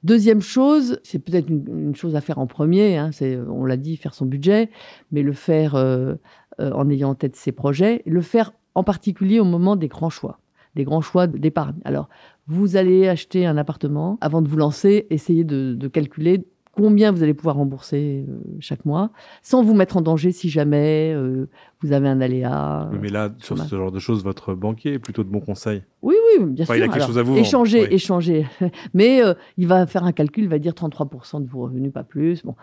Deuxième 0.04 0.42
chose, 0.42 1.00
c'est 1.04 1.20
peut-être 1.20 1.50
une, 1.50 1.66
une, 1.68 1.96
chose 1.96 2.16
à 2.16 2.22
faire 2.22 2.40
en 2.40 2.48
premier, 2.48 2.98
hein, 2.98 3.10
c'est, 3.12 3.38
on 3.38 3.66
l'a 3.66 3.78
dit, 3.78 3.98
faire 3.98 4.14
son 4.14 4.26
budget, 4.26 4.70
mais 5.12 5.22
le 5.22 5.34
faire 5.34 5.76
euh, 5.76 6.16
en 6.60 6.90
ayant 6.90 7.10
en 7.12 7.16
tête 7.16 7.36
ses 7.36 7.52
projets, 7.52 8.02
le 8.06 8.22
faire 8.22 8.52
en 8.76 8.84
particulier 8.84 9.40
au 9.40 9.46
moment 9.46 9.76
des 9.76 9.88
grands 9.88 10.10
choix, 10.10 10.40
des 10.76 10.84
grands 10.84 11.02
choix 11.02 11.28
d'épargne. 11.28 11.78
Alors, 11.86 12.10
vous 12.48 12.76
allez 12.76 13.08
acheter 13.08 13.46
un 13.46 13.58
appartement, 13.58 14.18
avant 14.22 14.42
de 14.42 14.48
vous 14.48 14.58
lancer, 14.58 15.08
essayez 15.10 15.44
de, 15.44 15.88
calculer 15.88 16.46
combien 16.74 17.14
vous 17.14 17.24
allez 17.24 17.34
pouvoir 17.34 17.56
rembourser 17.56 18.26
euh, 18.28 18.38
chaque 18.60 18.84
mois, 18.84 19.10
sans 19.42 19.64
vous 19.64 19.74
mettre 19.74 19.96
en 19.96 20.02
danger 20.02 20.34
si 20.34 20.50
jamais 20.50 21.14
euh, 21.16 21.48
vous 21.82 21.94
avez 21.94 22.10
un 22.10 22.20
aléa. 22.20 22.90
mais 23.02 23.08
là, 23.08 23.34
sur 23.38 23.58
ce 23.58 23.78
genre 23.78 23.94
de 23.94 24.00
choses, 24.00 24.26
votre 24.26 24.54
banquier 24.56 24.96
est 24.96 25.00
plutôt 25.00 25.24
de 25.24 25.30
bons 25.30 25.40
conseils. 25.40 25.84
Oui, 26.02 26.16
oui, 26.38 26.46
bien 26.46 26.66
sûr. 26.66 26.76
Il 26.76 26.84
a 26.84 26.90
quelque 26.90 27.06
chose 27.06 27.18
à 27.18 27.24
vous 27.24 27.38
échanger, 27.38 27.94
échanger. 27.94 28.46
Mais 28.94 29.22
il 29.56 29.68
va 29.68 29.88
faire 29.88 30.04
un 30.04 30.12
calcul, 30.12 30.44
il 30.44 30.50
va 30.50 30.60
dire 30.60 30.74
33% 30.74 31.42
de 31.42 31.48
vos 31.48 31.62
revenus, 31.62 31.94
pas 31.94 32.04
plus. 32.04 32.44
Bon, 32.44 32.56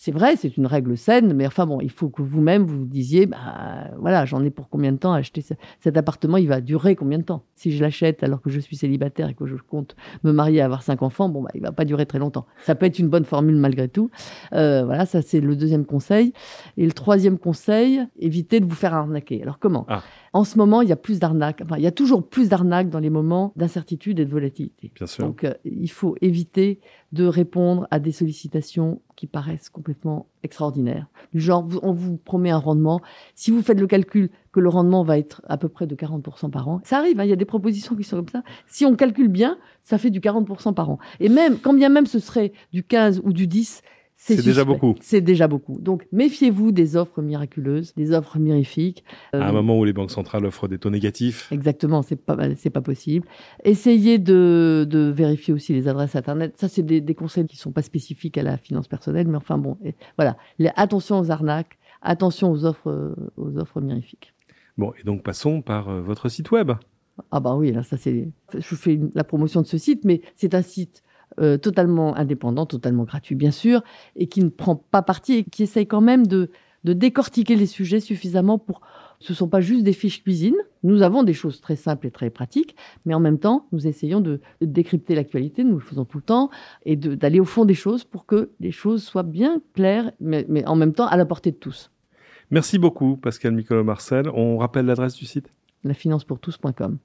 c'est 0.00 0.12
vrai, 0.12 0.36
c'est 0.36 0.56
une 0.56 0.66
règle 0.66 0.96
saine, 0.96 1.32
mais 1.34 1.44
enfin 1.44 1.66
bon, 1.66 1.80
il 1.80 1.90
faut 1.90 2.08
que 2.08 2.22
vous-même 2.22 2.62
vous 2.62 2.84
disiez, 2.84 3.26
bah 3.26 3.90
voilà, 3.98 4.24
j'en 4.26 4.44
ai 4.44 4.50
pour 4.50 4.68
combien 4.68 4.92
de 4.92 4.96
temps 4.96 5.12
à 5.12 5.18
acheter 5.18 5.42
cet 5.80 5.96
appartement, 5.96 6.36
il 6.36 6.46
va 6.46 6.60
durer 6.60 6.94
combien 6.94 7.18
de 7.18 7.24
temps? 7.24 7.42
Si 7.56 7.72
je 7.72 7.82
l'achète 7.82 8.22
alors 8.22 8.40
que 8.40 8.48
je 8.48 8.60
suis 8.60 8.76
célibataire 8.76 9.28
et 9.28 9.34
que 9.34 9.44
je 9.44 9.56
compte 9.56 9.96
me 10.22 10.30
marier 10.30 10.58
et 10.58 10.60
avoir 10.60 10.84
cinq 10.84 11.02
enfants, 11.02 11.28
bon 11.28 11.42
bah 11.42 11.50
il 11.56 11.62
va 11.62 11.72
pas 11.72 11.84
durer 11.84 12.06
très 12.06 12.20
longtemps. 12.20 12.46
Ça 12.62 12.76
peut 12.76 12.86
être 12.86 13.00
une 13.00 13.08
bonne 13.08 13.24
formule 13.24 13.56
malgré 13.56 13.88
tout. 13.88 14.08
Euh, 14.52 14.84
voilà, 14.84 15.04
ça 15.04 15.20
c'est 15.20 15.40
le 15.40 15.56
deuxième 15.56 15.84
conseil. 15.84 16.32
Et 16.76 16.86
le 16.86 16.92
troisième 16.92 17.36
conseil, 17.36 18.00
évitez 18.20 18.60
de 18.60 18.66
vous 18.66 18.76
faire 18.76 18.94
arnaquer. 18.94 19.42
Alors 19.42 19.58
comment? 19.58 19.84
Ah. 19.88 20.04
En 20.32 20.44
ce 20.44 20.58
moment, 20.58 20.82
il 20.82 20.88
y 20.88 20.92
a 20.92 20.96
plus 20.96 21.18
d'arnaques. 21.18 21.60
Enfin, 21.64 21.76
il 21.76 21.82
y 21.82 21.86
a 21.86 21.92
toujours 21.92 22.26
plus 22.26 22.48
d'arnaques 22.48 22.90
dans 22.90 22.98
les 22.98 23.10
moments 23.10 23.52
d'incertitude 23.56 24.20
et 24.20 24.24
de 24.24 24.30
volatilité. 24.30 24.92
Bien 24.94 25.06
sûr. 25.06 25.24
Donc, 25.24 25.44
euh, 25.44 25.54
il 25.64 25.90
faut 25.90 26.16
éviter 26.20 26.80
de 27.12 27.24
répondre 27.24 27.86
à 27.90 27.98
des 27.98 28.12
sollicitations 28.12 29.00
qui 29.16 29.26
paraissent 29.26 29.70
complètement 29.70 30.26
extraordinaires. 30.42 31.06
Du 31.32 31.40
genre, 31.40 31.66
on 31.82 31.92
vous 31.92 32.16
promet 32.16 32.50
un 32.50 32.58
rendement. 32.58 33.00
Si 33.34 33.50
vous 33.50 33.62
faites 33.62 33.80
le 33.80 33.86
calcul 33.86 34.30
que 34.52 34.60
le 34.60 34.68
rendement 34.68 35.02
va 35.02 35.18
être 35.18 35.42
à 35.48 35.56
peu 35.56 35.68
près 35.68 35.86
de 35.86 35.94
40% 35.94 36.50
par 36.50 36.68
an, 36.68 36.80
ça 36.84 36.98
arrive, 36.98 37.18
hein, 37.18 37.24
il 37.24 37.30
y 37.30 37.32
a 37.32 37.36
des 37.36 37.44
propositions 37.44 37.96
qui 37.96 38.04
sont 38.04 38.16
comme 38.16 38.28
ça. 38.28 38.42
Si 38.66 38.84
on 38.84 38.94
calcule 38.94 39.28
bien, 39.28 39.58
ça 39.82 39.98
fait 39.98 40.10
du 40.10 40.20
40% 40.20 40.74
par 40.74 40.90
an. 40.90 40.98
Et 41.20 41.28
même, 41.28 41.58
quand 41.58 41.72
bien 41.72 41.88
même 41.88 42.06
ce 42.06 42.18
serait 42.18 42.52
du 42.72 42.82
15 42.84 43.22
ou 43.24 43.32
du 43.32 43.46
10, 43.46 43.82
c'est 44.20 44.42
déjà 44.44 44.64
beaucoup. 44.64 44.94
C'est 45.00 45.20
déjà 45.20 45.48
beaucoup. 45.48 45.78
Donc, 45.80 46.06
méfiez-vous 46.12 46.72
des 46.72 46.96
offres 46.96 47.22
miraculeuses, 47.22 47.94
des 47.94 48.12
offres 48.12 48.38
mirifiques. 48.38 49.04
à 49.32 49.38
un 49.38 49.50
euh, 49.50 49.52
moment 49.52 49.78
où 49.78 49.84
les 49.84 49.92
banques 49.92 50.10
centrales 50.10 50.44
offrent 50.44 50.68
des 50.68 50.78
taux 50.78 50.90
négatifs. 50.90 51.50
Exactement, 51.52 52.02
c'est 52.02 52.16
pas, 52.16 52.36
c'est 52.56 52.70
pas 52.70 52.82
possible. 52.82 53.26
Essayez 53.64 54.18
de, 54.18 54.86
de, 54.90 55.10
vérifier 55.10 55.54
aussi 55.54 55.72
les 55.72 55.88
adresses 55.88 56.16
Internet. 56.16 56.54
Ça, 56.58 56.68
c'est 56.68 56.82
des, 56.82 57.00
des, 57.00 57.14
conseils 57.14 57.46
qui 57.46 57.56
sont 57.56 57.72
pas 57.72 57.82
spécifiques 57.82 58.36
à 58.36 58.42
la 58.42 58.58
finance 58.58 58.88
personnelle, 58.88 59.28
mais 59.28 59.36
enfin 59.36 59.56
bon, 59.56 59.78
voilà. 60.16 60.36
attention 60.76 61.20
aux 61.20 61.30
arnaques, 61.30 61.78
attention 62.02 62.50
aux 62.50 62.64
offres, 62.64 63.14
aux 63.36 63.56
offres 63.56 63.80
mirifiques. 63.80 64.34
Bon, 64.78 64.92
et 64.98 65.04
donc 65.04 65.24
passons 65.24 65.60
par 65.60 65.88
euh, 65.88 66.00
votre 66.00 66.28
site 66.28 66.52
web. 66.52 66.72
Ah 67.32 67.40
bah 67.40 67.56
oui, 67.56 67.72
là, 67.72 67.82
ça 67.82 67.96
c'est. 67.96 68.28
Je 68.54 68.74
fais 68.76 68.98
la 69.14 69.24
promotion 69.24 69.60
de 69.60 69.66
ce 69.66 69.76
site, 69.76 70.04
mais 70.04 70.22
c'est 70.36 70.54
un 70.54 70.62
site 70.62 71.02
euh, 71.40 71.56
totalement 71.56 72.16
indépendant, 72.16 72.66
totalement 72.66 73.04
gratuit 73.04 73.34
bien 73.34 73.50
sûr, 73.50 73.82
et 74.16 74.26
qui 74.26 74.42
ne 74.42 74.48
prend 74.48 74.76
pas 74.76 75.02
parti 75.02 75.34
et 75.34 75.44
qui 75.44 75.62
essaye 75.62 75.86
quand 75.86 76.00
même 76.00 76.26
de, 76.26 76.50
de 76.84 76.92
décortiquer 76.92 77.56
les 77.56 77.66
sujets 77.66 78.00
suffisamment 78.00 78.58
pour... 78.58 78.80
Ce 79.20 79.32
ne 79.32 79.36
sont 79.36 79.48
pas 79.48 79.60
juste 79.60 79.82
des 79.82 79.92
fiches 79.92 80.22
cuisine, 80.22 80.54
nous 80.84 81.02
avons 81.02 81.24
des 81.24 81.32
choses 81.32 81.60
très 81.60 81.74
simples 81.74 82.06
et 82.06 82.10
très 82.12 82.30
pratiques, 82.30 82.76
mais 83.04 83.14
en 83.14 83.20
même 83.20 83.40
temps, 83.40 83.66
nous 83.72 83.88
essayons 83.88 84.20
de, 84.20 84.40
décrypter 84.60 85.16
l'actualité, 85.16 85.64
nous 85.64 85.74
le 85.74 85.80
faisons 85.80 86.04
tout 86.04 86.18
le 86.18 86.22
temps, 86.22 86.50
et 86.84 86.94
d'aller 86.94 87.40
au 87.40 87.44
fond 87.44 87.64
des 87.64 87.74
choses 87.74 88.04
pour 88.04 88.26
que 88.26 88.50
les 88.60 88.70
choses 88.70 89.02
soient 89.02 89.24
bien 89.24 89.60
claires, 89.74 90.12
mais, 90.20 90.46
mais 90.48 90.64
en 90.66 90.76
même 90.76 90.92
temps 90.92 91.08
à 91.08 91.16
la 91.16 91.26
portée 91.26 91.50
de 91.50 91.56
tous. 91.56 91.90
Merci 92.50 92.78
beaucoup, 92.78 93.16
Pascal 93.16 93.54
Nicolo 93.54 93.82
Marcel. 93.82 94.30
On 94.32 94.56
rappelle 94.58 94.86
l'adresse 94.86 95.14
du 95.14 95.26
site? 95.26 95.52
Lafinancepourtous.com. 95.82 96.98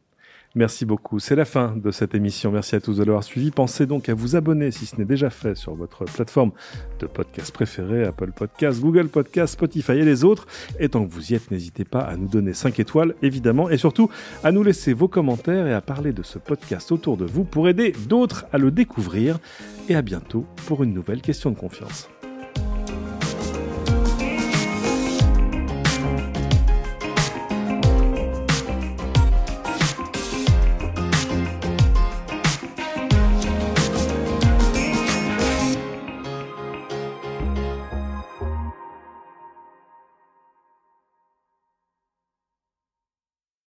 Merci 0.55 0.85
beaucoup. 0.85 1.17
C'est 1.19 1.35
la 1.35 1.45
fin 1.45 1.75
de 1.75 1.89
cette 1.89 2.13
émission. 2.13 2.51
Merci 2.51 2.75
à 2.75 2.79
tous 2.79 2.97
de 2.97 3.03
l'avoir 3.03 3.23
suivi. 3.23 3.49
Pensez 3.49 3.87
donc 3.87 4.07
à 4.07 4.13
vous 4.13 4.35
abonner 4.35 4.69
si 4.69 4.85
ce 4.85 4.97
n'est 4.97 5.05
déjà 5.05 5.31
fait 5.31 5.55
sur 5.55 5.73
votre 5.73 6.05
plateforme 6.05 6.51
de 6.99 7.07
podcast 7.07 7.51
préférée, 7.51 8.03
Apple 8.03 8.31
Podcast, 8.31 8.79
Google 8.79 9.07
Podcast, 9.07 9.53
Spotify 9.53 9.93
et 9.93 10.05
les 10.05 10.23
autres. 10.23 10.45
Et 10.79 10.89
tant 10.89 11.07
que 11.07 11.11
vous 11.11 11.31
y 11.31 11.35
êtes, 11.35 11.49
n'hésitez 11.49 11.85
pas 11.85 12.01
à 12.01 12.15
nous 12.17 12.27
donner 12.27 12.53
5 12.53 12.79
étoiles, 12.79 13.15
évidemment, 13.23 13.67
et 13.71 13.77
surtout 13.77 14.11
à 14.43 14.51
nous 14.51 14.61
laisser 14.61 14.93
vos 14.93 15.07
commentaires 15.07 15.65
et 15.65 15.73
à 15.73 15.81
parler 15.81 16.13
de 16.13 16.21
ce 16.21 16.37
podcast 16.37 16.91
autour 16.91 17.17
de 17.17 17.25
vous 17.25 17.45
pour 17.45 17.67
aider 17.67 17.91
d'autres 18.07 18.45
à 18.53 18.59
le 18.59 18.69
découvrir. 18.69 19.39
Et 19.89 19.95
à 19.95 20.03
bientôt 20.03 20.45
pour 20.67 20.83
une 20.83 20.93
nouvelle 20.93 21.21
question 21.21 21.49
de 21.49 21.57
confiance. 21.57 22.12